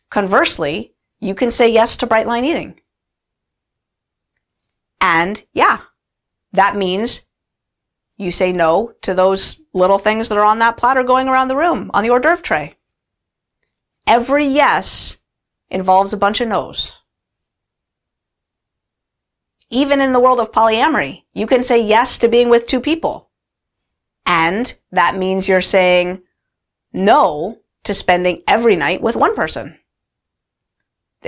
Conversely, 0.09 0.93
you 1.19 1.35
can 1.35 1.51
say 1.51 1.71
yes 1.71 1.95
to 1.97 2.07
bright 2.07 2.27
line 2.27 2.43
eating. 2.43 2.79
And 5.03 5.43
yeah, 5.53 5.81
that 6.53 6.75
means 6.75 7.27
you 8.17 8.31
say 8.31 8.51
no 8.51 8.93
to 9.01 9.13
those 9.13 9.61
little 9.73 9.99
things 9.99 10.29
that 10.29 10.37
are 10.39 10.45
on 10.45 10.57
that 10.59 10.77
platter 10.77 11.03
going 11.03 11.27
around 11.27 11.49
the 11.49 11.55
room 11.55 11.91
on 11.93 12.03
the 12.03 12.09
hors 12.09 12.21
d'oeuvre 12.21 12.41
tray. 12.41 12.77
Every 14.07 14.45
yes 14.45 15.19
involves 15.69 16.13
a 16.13 16.17
bunch 16.17 16.41
of 16.41 16.47
no's 16.47 17.03
even 19.73 20.01
in 20.01 20.13
the 20.13 20.19
world 20.19 20.39
of 20.39 20.51
polyamory, 20.51 21.23
you 21.33 21.47
can 21.47 21.63
say 21.63 21.83
yes 21.83 22.19
to 22.19 22.27
being 22.27 22.47
with 22.47 22.67
two 22.67 22.79
people. 22.79 23.31
And 24.23 24.73
that 24.91 25.17
means 25.17 25.49
you're 25.49 25.61
saying 25.61 26.21
no 26.93 27.59
to 27.83 27.93
spending 27.93 28.43
every 28.47 28.75
night 28.75 29.01
with 29.01 29.15
one 29.15 29.35
person. 29.35 29.79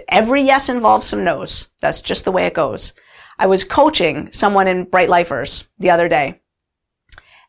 Every 0.08 0.44
yes 0.44 0.70
involves 0.70 1.08
some 1.08 1.24
no's. 1.24 1.70
That's 1.82 2.02
just 2.02 2.24
the 2.24 2.32
way 2.32 2.46
it 2.46 2.54
goes. 2.54 2.94
I 3.38 3.48
was 3.48 3.64
coaching 3.64 4.32
someone 4.32 4.68
in 4.68 4.86
Bright 4.86 5.10
Lifers 5.10 5.68
the 5.78 5.90
other 5.90 6.08
day, 6.08 6.42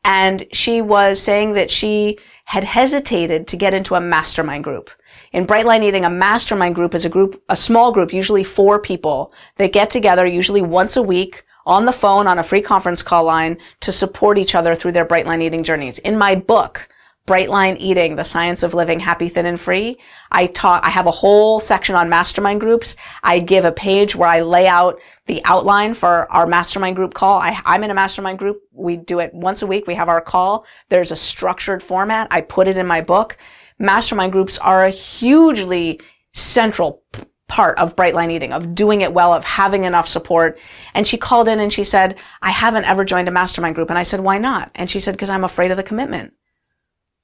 and 0.05 0.45
she 0.53 0.83
was 0.83 1.21
saying 1.21 1.55
that 1.55 1.71
she 1.71 2.19
had 2.45 2.65
hesitated 2.65 3.49
to 3.49 3.57
get 3.57 3.75
into 3.75 3.95
a 3.95 4.01
mastermind 4.01 4.65
group. 4.65 4.91
In 5.33 5.47
Brightline 5.47 5.83
Eating, 5.83 6.05
a 6.05 6.11
mastermind 6.11 6.75
group 6.75 6.95
is 6.95 7.05
a 7.05 7.09
group, 7.09 7.43
a 7.49 7.57
small 7.57 7.93
group, 7.93 8.13
usually 8.13 8.45
four 8.45 8.81
people 8.81 9.33
that 9.57 9.73
get 9.73 9.91
together 9.91 10.27
usually 10.27 10.63
once 10.63 10.97
a 10.97 11.03
week 11.03 11.45
on 11.67 11.85
the 11.85 11.93
phone 11.93 12.29
on 12.29 12.39
a 12.39 12.45
free 12.45 12.61
conference 12.61 13.03
call 13.03 13.25
line 13.25 13.59
to 13.81 13.91
support 13.91 14.39
each 14.39 14.55
other 14.55 14.75
through 14.75 14.93
their 14.93 15.07
Brightline 15.07 15.43
Eating 15.43 15.65
journeys. 15.65 15.99
In 15.99 16.17
my 16.17 16.37
book, 16.37 16.89
Brightline 17.27 17.77
Eating, 17.79 18.15
the 18.15 18.23
science 18.23 18.63
of 18.63 18.73
living 18.73 19.01
happy, 19.01 19.29
thin, 19.29 19.47
and 19.47 19.61
free. 19.61 19.99
I 20.31 20.47
talk, 20.47 20.85
I 20.85 20.91
have 20.91 21.07
a 21.07 21.11
whole 21.11 21.59
section 21.59 21.97
on 21.97 22.09
mastermind 22.09 22.61
groups. 22.61 22.95
I 23.25 23.41
give 23.41 23.65
a 23.65 23.73
page 23.73 24.15
where 24.15 24.29
I 24.29 24.43
lay 24.43 24.69
out 24.69 25.01
the 25.27 25.43
outline 25.45 25.95
for 25.95 26.31
our 26.33 26.47
mastermind 26.47 26.95
group 26.95 27.15
call. 27.15 27.41
I, 27.41 27.61
I'm 27.65 27.83
in 27.83 27.91
a 27.91 27.95
mastermind 27.95 28.39
group. 28.39 28.63
We 28.73 28.97
do 28.97 29.19
it 29.19 29.35
once 29.35 29.63
a 29.63 29.67
week. 29.67 29.89
We 29.89 29.95
have 29.95 30.09
our 30.09 30.21
call. 30.21 30.67
There's 30.89 31.11
a 31.11 31.17
structured 31.17 31.83
format. 31.83 32.29
I 32.31 32.43
put 32.43 32.69
it 32.69 32.77
in 32.77 32.87
my 32.87 33.01
book. 33.01 33.37
Mastermind 33.79 34.31
groups 34.31 34.57
are 34.59 34.85
a 34.85 34.91
hugely 34.91 36.01
central 36.33 37.03
part 37.49 37.79
of 37.79 37.97
Brightline 37.97 38.31
Eating, 38.31 38.53
of 38.53 38.75
doing 38.75 39.01
it 39.01 39.13
well, 39.13 39.33
of 39.33 39.45
having 39.45 39.85
enough 39.85 40.09
support. 40.09 40.59
And 40.95 41.07
she 41.07 41.17
called 41.17 41.49
in 41.49 41.61
and 41.61 41.73
she 41.73 41.85
said, 41.85 42.19
I 42.43 42.51
haven't 42.51 42.85
ever 42.85 43.05
joined 43.05 43.29
a 43.29 43.33
mastermind 43.33 43.75
group. 43.75 43.91
And 43.91 43.99
I 43.99 44.03
said, 44.03 44.21
why 44.21 44.39
not? 44.39 44.71
And 44.75 44.89
she 44.89 45.01
said, 45.01 45.13
because 45.13 45.31
I'm 45.31 45.45
afraid 45.45 45.71
of 45.71 45.77
the 45.77 45.83
commitment. 45.83 46.33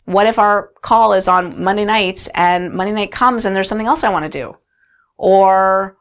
What 0.04 0.26
if 0.26 0.38
our 0.38 0.72
call 0.82 1.12
is 1.12 1.28
on 1.28 1.62
Monday 1.62 1.84
nights 1.84 2.28
and 2.34 2.72
Monday 2.72 2.92
night 2.92 3.12
comes 3.12 3.44
and 3.44 3.54
there's 3.54 3.68
something 3.68 3.86
else 3.86 4.02
I 4.02 4.10
want 4.10 4.24
to 4.24 4.38
do? 4.38 4.56
Or 5.16 5.96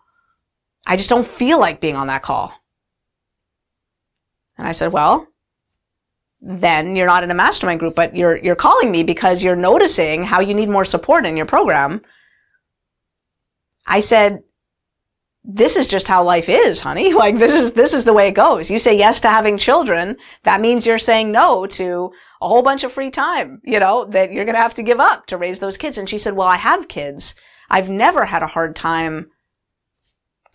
I 0.87 0.97
just 0.97 1.09
don't 1.09 1.25
feel 1.25 1.59
like 1.59 1.79
being 1.79 1.95
on 1.95 2.07
that 2.07 2.23
call. 2.23 2.53
And 4.57 4.67
I 4.67 4.71
said, 4.71 4.91
well, 4.91 5.27
then 6.41 6.95
you're 6.95 7.07
not 7.07 7.23
in 7.23 7.29
a 7.31 7.35
mastermind 7.35 7.79
group, 7.79 7.95
but 7.95 8.15
you're, 8.15 8.37
you're 8.37 8.55
calling 8.55 8.91
me 8.91 9.03
because 9.03 9.43
you're 9.43 9.55
noticing 9.55 10.23
how 10.23 10.39
you 10.39 10.55
need 10.55 10.69
more 10.69 10.85
support 10.85 11.25
in 11.25 11.37
your 11.37 11.45
program. 11.45 12.01
I 13.85 13.99
said, 13.99 14.43
this 15.43 15.75
is 15.75 15.87
just 15.87 16.07
how 16.07 16.23
life 16.23 16.49
is, 16.49 16.79
honey. 16.79 17.13
Like 17.21 17.37
this 17.37 17.53
is, 17.53 17.73
this 17.73 17.93
is 17.93 18.05
the 18.05 18.13
way 18.13 18.27
it 18.27 18.33
goes. 18.33 18.71
You 18.71 18.79
say 18.79 18.97
yes 18.97 19.21
to 19.21 19.29
having 19.29 19.57
children. 19.57 20.17
That 20.43 20.61
means 20.61 20.87
you're 20.87 20.97
saying 20.97 21.31
no 21.31 21.65
to 21.67 22.11
a 22.41 22.47
whole 22.47 22.63
bunch 22.63 22.83
of 22.83 22.91
free 22.91 23.11
time, 23.11 23.61
you 23.63 23.79
know, 23.79 24.05
that 24.05 24.31
you're 24.31 24.45
going 24.45 24.55
to 24.55 24.61
have 24.61 24.73
to 24.75 24.83
give 24.83 24.99
up 24.99 25.27
to 25.27 25.37
raise 25.37 25.59
those 25.59 25.77
kids. 25.77 25.97
And 25.97 26.09
she 26.09 26.17
said, 26.17 26.35
well, 26.35 26.47
I 26.47 26.57
have 26.57 26.87
kids. 26.87 27.35
I've 27.69 27.89
never 27.89 28.25
had 28.25 28.43
a 28.43 28.47
hard 28.47 28.75
time 28.75 29.29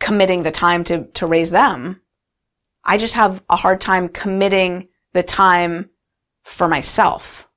committing 0.00 0.42
the 0.42 0.50
time 0.50 0.82
to, 0.84 1.04
to 1.04 1.26
raise 1.26 1.50
them. 1.50 2.00
I 2.84 2.98
just 2.98 3.14
have 3.14 3.42
a 3.48 3.56
hard 3.56 3.80
time 3.80 4.08
committing 4.08 4.88
the 5.12 5.22
time 5.22 5.90
for 6.42 6.68
myself. 6.68 7.48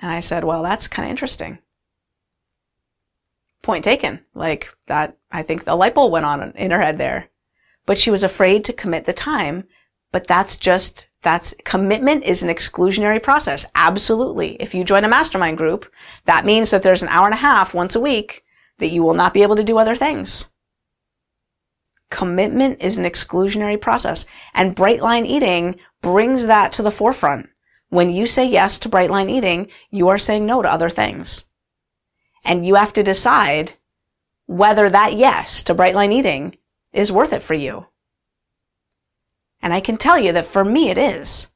And 0.00 0.10
I 0.10 0.20
said, 0.20 0.44
well, 0.44 0.62
that's 0.62 0.88
kind 0.88 1.06
of 1.06 1.10
interesting 1.10 1.58
point 3.66 3.84
taken. 3.84 4.20
Like 4.32 4.74
that, 4.86 5.18
I 5.32 5.42
think 5.42 5.64
the 5.64 5.74
light 5.74 5.94
bulb 5.94 6.12
went 6.12 6.24
on 6.24 6.52
in 6.52 6.70
her 6.70 6.80
head 6.80 6.96
there. 6.96 7.28
But 7.84 7.98
she 7.98 8.10
was 8.10 8.22
afraid 8.22 8.64
to 8.64 8.72
commit 8.72 9.04
the 9.04 9.12
time. 9.12 9.64
But 10.12 10.26
that's 10.26 10.56
just, 10.56 11.08
that's 11.22 11.54
commitment 11.64 12.24
is 12.24 12.42
an 12.42 12.48
exclusionary 12.48 13.22
process. 13.22 13.66
Absolutely. 13.74 14.54
If 14.54 14.74
you 14.74 14.84
join 14.84 15.04
a 15.04 15.08
mastermind 15.08 15.58
group, 15.58 15.92
that 16.24 16.46
means 16.46 16.70
that 16.70 16.82
there's 16.82 17.02
an 17.02 17.08
hour 17.08 17.26
and 17.26 17.34
a 17.34 17.38
half 17.38 17.74
once 17.74 17.94
a 17.94 18.00
week 18.00 18.44
that 18.78 18.88
you 18.88 19.02
will 19.02 19.14
not 19.14 19.34
be 19.34 19.42
able 19.42 19.56
to 19.56 19.64
do 19.64 19.78
other 19.78 19.96
things. 19.96 20.50
Commitment 22.08 22.80
is 22.80 22.98
an 22.98 23.04
exclusionary 23.04 23.80
process 23.80 24.26
and 24.54 24.76
bright 24.76 25.02
line 25.02 25.26
eating 25.26 25.74
brings 26.02 26.46
that 26.46 26.72
to 26.72 26.82
the 26.82 26.90
forefront. 26.92 27.48
When 27.88 28.10
you 28.10 28.26
say 28.26 28.48
yes 28.48 28.78
to 28.80 28.88
bright 28.88 29.10
line 29.10 29.28
eating, 29.28 29.68
you 29.90 30.08
are 30.08 30.18
saying 30.18 30.46
no 30.46 30.62
to 30.62 30.70
other 30.70 30.88
things. 30.88 31.46
And 32.46 32.64
you 32.64 32.76
have 32.76 32.92
to 32.92 33.02
decide 33.02 33.72
whether 34.46 34.88
that 34.88 35.14
yes 35.14 35.64
to 35.64 35.74
bright 35.74 35.96
line 35.96 36.12
eating 36.12 36.56
is 36.92 37.10
worth 37.10 37.32
it 37.32 37.42
for 37.42 37.54
you. 37.54 37.86
And 39.60 39.74
I 39.74 39.80
can 39.80 39.96
tell 39.96 40.16
you 40.16 40.30
that 40.32 40.46
for 40.46 40.64
me 40.64 40.88
it 40.88 40.96
is. 40.96 41.50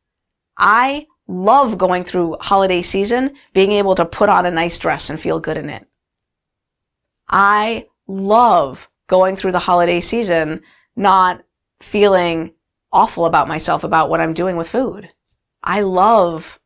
I 0.58 1.06
love 1.28 1.78
going 1.78 2.02
through 2.02 2.38
holiday 2.40 2.82
season, 2.82 3.36
being 3.52 3.70
able 3.70 3.94
to 3.94 4.04
put 4.04 4.28
on 4.28 4.46
a 4.46 4.50
nice 4.50 4.80
dress 4.80 5.08
and 5.08 5.20
feel 5.20 5.38
good 5.38 5.56
in 5.56 5.70
it. 5.70 5.86
I 7.28 7.86
love 8.08 8.90
going 9.06 9.36
through 9.36 9.52
the 9.52 9.60
holiday 9.60 10.00
season, 10.00 10.62
not 10.96 11.44
feeling 11.78 12.52
awful 12.92 13.26
about 13.26 13.46
myself 13.46 13.84
about 13.84 14.10
what 14.10 14.20
I'm 14.20 14.34
doing 14.34 14.56
with 14.56 14.68
food. 14.68 15.08
I 15.62 15.82
love 15.82 16.58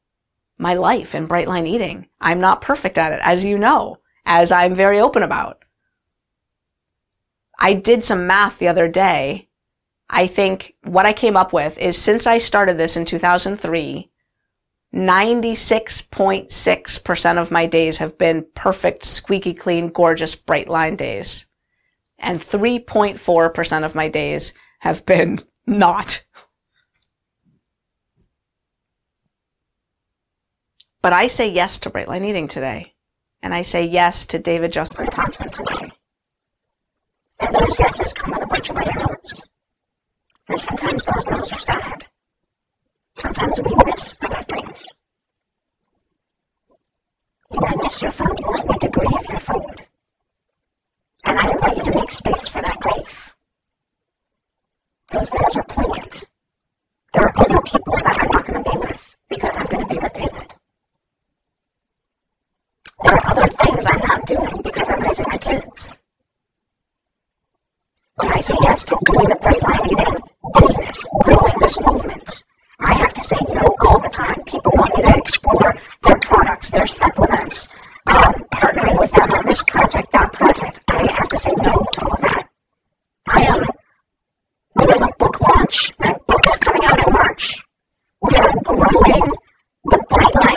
my 0.56 0.72
life 0.72 1.12
and 1.12 1.28
bright 1.28 1.46
line 1.46 1.66
eating. 1.66 2.08
I'm 2.22 2.40
not 2.40 2.62
perfect 2.62 2.96
at 2.96 3.12
it, 3.12 3.20
as 3.22 3.44
you 3.44 3.58
know 3.58 3.98
as 4.26 4.52
I'm 4.52 4.74
very 4.74 5.00
open 5.00 5.22
about. 5.22 5.64
I 7.58 7.72
did 7.74 8.04
some 8.04 8.26
math 8.26 8.58
the 8.58 8.68
other 8.68 8.88
day. 8.88 9.48
I 10.10 10.26
think 10.26 10.74
what 10.82 11.06
I 11.06 11.12
came 11.12 11.36
up 11.36 11.52
with 11.52 11.78
is 11.78 11.96
since 11.96 12.26
I 12.26 12.38
started 12.38 12.76
this 12.76 12.96
in 12.96 13.04
2003, 13.04 14.10
96.6% 14.94 17.38
of 17.38 17.50
my 17.50 17.66
days 17.66 17.98
have 17.98 18.16
been 18.16 18.46
perfect, 18.54 19.04
squeaky 19.04 19.52
clean, 19.54 19.88
gorgeous, 19.88 20.36
bright 20.36 20.68
line 20.68 20.96
days. 20.96 21.46
And 22.18 22.38
3.4% 22.38 23.84
of 23.84 23.94
my 23.94 24.08
days 24.08 24.54
have 24.80 25.04
been 25.04 25.40
not. 25.66 26.24
But 31.02 31.12
I 31.12 31.26
say 31.26 31.50
yes 31.50 31.78
to 31.80 31.90
bright 31.90 32.08
line 32.08 32.24
eating 32.24 32.48
today 32.48 32.93
and 33.44 33.52
I 33.52 33.60
say 33.60 33.84
yes 33.84 34.24
to 34.26 34.38
David 34.38 34.72
Justin 34.72 35.04
Thompson 35.06 35.50
today. 35.50 35.90
And 37.40 37.54
those 37.54 37.78
yeses 37.78 38.14
come 38.14 38.32
with 38.32 38.42
a 38.42 38.46
bunch 38.46 38.70
of 38.70 38.76
other 38.78 38.90
no's. 38.96 39.42
And 40.48 40.58
sometimes 40.58 41.04
those 41.04 41.26
no's 41.26 41.52
are 41.52 41.58
sad. 41.58 42.06
Sometimes 43.16 43.60
we 43.60 43.74
miss 43.84 44.16
other 44.22 44.42
things. 44.44 44.86
You 47.52 47.60
might 47.60 47.76
miss 47.82 48.00
your 48.00 48.12
food, 48.12 48.40
you 48.40 48.50
might 48.50 48.66
need 48.66 48.80
to 48.80 48.88
grieve 48.88 49.28
your 49.28 49.40
food. 49.40 49.86
And 51.24 51.38
I 51.38 51.50
invite 51.50 51.76
you 51.76 51.84
to 51.84 51.94
make 51.98 52.10
space 52.10 52.48
for 52.48 52.62
that 52.62 52.80
grief. 52.80 53.36
Those 55.12 55.30
no's 55.34 55.56
are 55.56 55.64
poignant. 55.64 56.24
There 57.12 57.24
are 57.24 57.32
other 57.36 57.60
people 57.60 57.94
that 57.96 58.22
I'm 58.22 58.30
not 58.32 58.46
going 58.46 58.64
to 58.64 58.70
be 58.70 58.78
with 58.78 59.16
because 59.28 59.54
I'm 59.54 59.66
going 59.66 59.86
to 59.86 59.94
be 59.94 60.00
with 60.00 60.12
David. 60.14 60.54
There 63.02 63.12
are 63.12 63.26
other 63.26 63.46
things 63.48 63.86
I'm 63.86 63.98
not 64.00 64.26
doing 64.26 64.62
because 64.62 64.88
I'm 64.88 65.00
raising 65.00 65.26
my 65.28 65.38
kids. 65.38 65.98
When 68.16 68.28
I 68.32 68.40
say 68.40 68.54
yes 68.62 68.84
to 68.84 68.96
doing 69.04 69.28
the 69.28 69.36
bright 69.36 69.62
line 69.62 69.90
eating 69.90 70.20
business, 70.60 71.04
growing 71.24 71.58
this 71.60 71.80
movement, 71.80 72.44
I 72.80 72.92
have 72.94 73.14
to 73.14 73.20
say 73.20 73.36
no 73.48 73.74
all 73.86 74.00
the 74.00 74.08
time. 74.08 74.42
People 74.46 74.72
want 74.76 74.96
me 74.96 75.02
to 75.02 75.18
explore 75.18 75.74
their 76.02 76.18
products, 76.20 76.70
their 76.70 76.86
supplements, 76.86 77.68
um, 78.06 78.32
partnering 78.54 78.98
with 78.98 79.10
them 79.10 79.32
on 79.32 79.46
this 79.46 79.62
project, 79.64 80.12
that 80.12 80.32
project. 80.32 80.80
I 80.88 81.06
have 81.12 81.28
to 81.28 81.38
say 81.38 81.52
no 81.56 81.72
to 81.72 82.04
all 82.04 82.18
that. 82.22 82.48
I 83.26 83.40
am 83.42 83.64
doing 84.78 85.02
a 85.02 85.08
book 85.18 85.40
launch. 85.40 85.92
My 85.98 86.12
book 86.28 86.40
is 86.48 86.58
coming 86.58 86.84
out 86.84 87.06
in 87.06 87.12
March. 87.12 87.64
We 88.22 88.36
are 88.36 88.52
growing 88.62 89.32
the 89.84 89.98
Brightline 90.10 90.53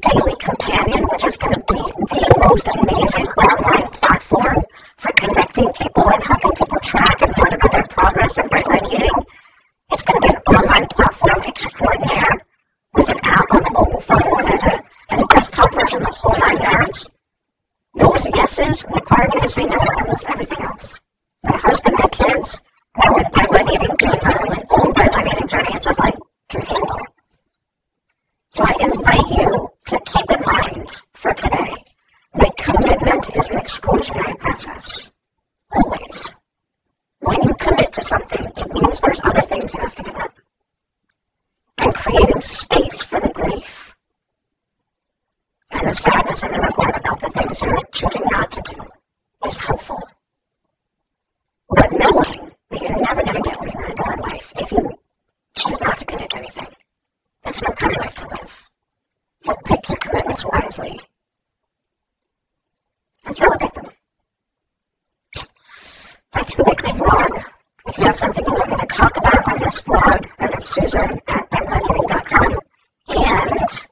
Daily 0.00 0.36
Companion, 0.38 1.02
which 1.10 1.24
is 1.24 1.36
going 1.36 1.54
to 1.54 1.60
be 1.66 1.74
the 1.74 2.34
most 2.46 2.68
amazing 2.68 3.26
online 3.26 3.88
platform 3.90 4.62
for 4.96 5.12
connecting 5.12 5.72
people 5.72 6.08
and 6.10 6.22
helping 6.22 6.52
people 6.52 6.78
track 6.80 7.22
and 7.22 7.32
monitor 7.36 7.68
their 7.72 7.86
progress 7.88 8.38
Brightline 8.38 8.94
Eating. 8.94 9.18
It's 9.90 10.02
going 10.02 10.20
to 10.20 10.28
be 10.28 10.34
an 10.34 10.42
online 10.54 10.86
platform 10.86 11.42
extraordinaire 11.44 12.46
with 12.94 13.08
an 13.08 13.18
app 13.24 13.54
on 13.54 13.62
the 13.62 13.70
mobile 13.70 14.00
phone 14.00 14.46
and 14.46 14.62
a, 14.62 14.82
and 15.10 15.20
a 15.22 15.26
desktop 15.34 15.72
version, 15.74 16.00
the 16.00 16.10
whole 16.10 16.38
nine 16.38 16.60
yards. 16.62 17.10
Those 17.94 18.28
yeses 18.30 18.84
require 18.92 19.28
me 19.34 19.40
to 19.40 19.48
say 19.48 19.64
no 19.64 19.78
to 19.78 19.94
almost 19.98 20.30
everything 20.30 20.62
else. 20.62 21.00
My 21.42 21.56
husband, 21.56 21.96
my 21.98 22.08
kids, 22.08 22.60
growing 22.94 23.24
Brightline 23.24 23.74
Eating, 23.74 23.96
doing 23.96 24.20
my 24.22 24.34
own 24.70 25.28
Eating 25.32 25.48
journey, 25.48 25.70
it's 25.74 25.86
like 25.98 26.14
can 26.48 26.62
handle. 26.62 27.00
So 28.50 28.64
I 28.64 28.74
invite 28.80 29.30
you 29.38 29.68
to 29.86 30.00
keep 30.04 30.30
in 30.30 30.42
mind 30.44 30.90
for 31.18 31.34
today 31.34 31.74
that 32.34 32.56
commitment 32.56 33.36
is 33.36 33.50
an 33.50 33.58
exclusionary 33.58 34.38
process. 34.38 35.10
Always. 35.74 36.36
When 37.18 37.42
you 37.42 37.54
commit 37.54 37.92
to 37.94 38.02
something, 38.04 38.46
it 38.56 38.72
means 38.72 39.00
there's 39.00 39.20
other 39.24 39.42
things 39.42 39.74
you 39.74 39.80
have 39.80 39.94
to 39.96 40.02
give 40.04 40.14
up. 40.14 40.38
And 41.78 41.92
creating 41.92 42.40
space 42.40 43.02
for 43.02 43.18
the 43.18 43.30
grief 43.30 43.96
and 45.72 45.88
the 45.88 45.92
sadness 45.92 46.44
and 46.44 46.54
the 46.54 46.60
regret 46.60 47.00
about 47.00 47.20
the 47.20 47.30
things 47.30 47.62
you're 47.62 47.82
choosing 47.92 48.22
not 48.30 48.52
to 48.52 48.62
do 48.72 48.80
is 49.44 49.56
helpful. 49.56 50.00
But 51.68 51.90
knowing 51.90 52.52
that 52.70 52.80
you're 52.80 53.00
never 53.00 53.22
going 53.22 53.42
to 53.42 53.42
get 53.42 53.58
what 53.58 53.74
you 53.74 53.80
want 53.80 53.96
to 53.96 54.02
do 54.04 54.12
in 54.12 54.20
life 54.20 54.52
if 54.56 54.70
you 54.70 54.90
choose 55.56 55.80
not 55.80 55.98
to 55.98 56.04
commit 56.04 56.30
to 56.30 56.38
anything, 56.38 56.68
that's 57.42 57.62
no 57.62 57.70
kind 57.72 57.96
of 57.96 58.04
life 58.04 58.14
to 58.14 58.28
live. 58.28 58.67
So 59.40 59.54
pick 59.64 59.88
your 59.88 59.98
commitments 59.98 60.44
wisely 60.44 61.00
and 63.24 63.36
celebrate 63.36 63.72
them. 63.74 63.86
That's 66.32 66.54
the 66.54 66.64
weekly 66.64 66.90
vlog. 66.90 67.44
If 67.86 67.98
you 67.98 68.04
have 68.04 68.16
something 68.16 68.44
you 68.44 68.52
want 68.52 68.70
me 68.70 68.76
to 68.76 68.86
talk 68.86 69.16
about 69.16 69.48
on 69.48 69.58
this 69.60 69.80
vlog, 69.80 70.28
then 70.38 70.48
it's 70.52 70.68
Susan 70.68 71.20
at 71.28 71.50
brightlineeating.com. 71.50 72.58
And 73.10 73.88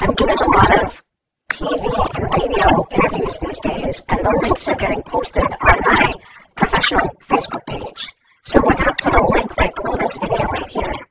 I'm 0.00 0.14
doing 0.14 0.36
a 0.38 0.50
lot 0.50 0.84
of 0.84 1.02
TV 1.50 2.16
and 2.16 2.30
radio 2.32 2.86
interviews 2.90 3.38
these 3.40 3.60
days, 3.60 4.02
and 4.08 4.20
the 4.20 4.38
links 4.42 4.68
are 4.68 4.76
getting 4.76 5.02
posted 5.02 5.44
on 5.44 5.76
my 5.84 6.14
professional 6.54 7.08
Facebook 7.20 7.66
page. 7.66 8.14
So 8.44 8.60
we're 8.60 8.74
going 8.74 8.86
to 8.86 8.94
put 9.02 9.14
a 9.14 9.26
link 9.26 9.56
right 9.56 9.74
below 9.74 9.96
this 9.96 10.16
video 10.16 10.46
right 10.46 10.68
here. 10.68 11.07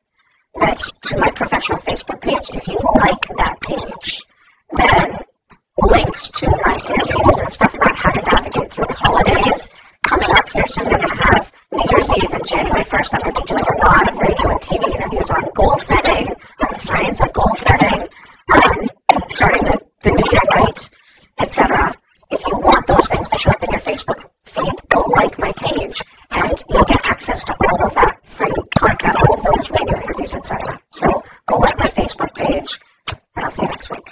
That's 0.60 0.92
to 0.92 1.18
my 1.18 1.32
professional 1.32 1.78
Facebook 1.80 2.22
page. 2.22 2.50
If 2.54 2.68
you 2.68 2.80
like 2.96 3.28
that 3.38 3.58
page, 3.62 4.24
then 4.74 5.20
links 5.80 6.30
to 6.32 6.50
my 6.66 6.74
interviews 6.74 7.38
and 7.38 7.52
stuff 7.52 7.74
about 7.74 7.96
how 7.96 8.12
to 8.12 8.22
navigate 8.22 8.72
through 8.72 8.86
the 8.86 8.94
holidays 8.94 9.70
coming 10.04 10.32
up 10.32 10.50
here 10.50 10.66
soon. 10.68 10.86
We're 10.86 10.98
going 10.98 11.10
to 11.10 11.24
have 11.24 11.52
New 11.72 11.84
Year's 11.92 12.10
Eve 12.18 12.34
and 12.34 12.48
January 12.48 12.84
1st. 12.84 13.14
I'm 13.14 13.22
going 13.22 13.34
to 13.34 13.42
be 13.42 13.46
doing 13.46 13.64
a 13.64 13.86
lot 13.86 14.10
of 14.10 14.18
radio 14.18 14.50
and 14.50 14.62
TV 14.62 14.96
interviews 14.96 15.30
on 15.32 15.44
goal 15.54 15.78
setting, 15.78 16.28
on 16.30 16.68
the 16.72 16.80
science 16.80 17.22
of 17.22 17.34
goal 17.34 17.56
setting, 17.56 18.08
on 18.54 18.88
starting 19.30 19.64
the, 19.64 19.80
the 20.02 20.12
new 20.12 20.24
year 20.32 20.42
right, 20.56 20.90
etc. 21.40 21.94
If 22.32 22.46
you 22.48 22.58
want 22.58 22.88
those 22.88 23.10
things 23.10 23.28
to 23.30 23.38
show 23.38 23.52
up 23.52 23.64
in 23.64 23.70
your 23.72 23.80
don't 24.90 25.10
like 25.10 25.38
my 25.40 25.52
page, 25.54 26.02
and 26.32 26.64
you'll 26.70 26.84
get 26.86 27.06
access 27.06 27.44
to 27.46 27.56
all 27.70 27.86
of 27.86 27.94
that 27.96 28.20
free 28.26 28.52
content, 28.78 29.16
all 29.16 29.34
of 29.36 29.44
those 29.44 29.72
radio 29.72 30.02
interviews, 30.02 30.36
etc. 30.36 30.80
So 30.92 31.24
go 31.46 31.58
like 31.58 31.78
my 31.78 31.88
Facebook 31.88 32.34
page, 32.34 32.80
and 33.36 33.46
I'll 33.46 33.52
see 33.52 33.64
you 33.64 33.70
next 33.70 33.92
week. 33.92 34.10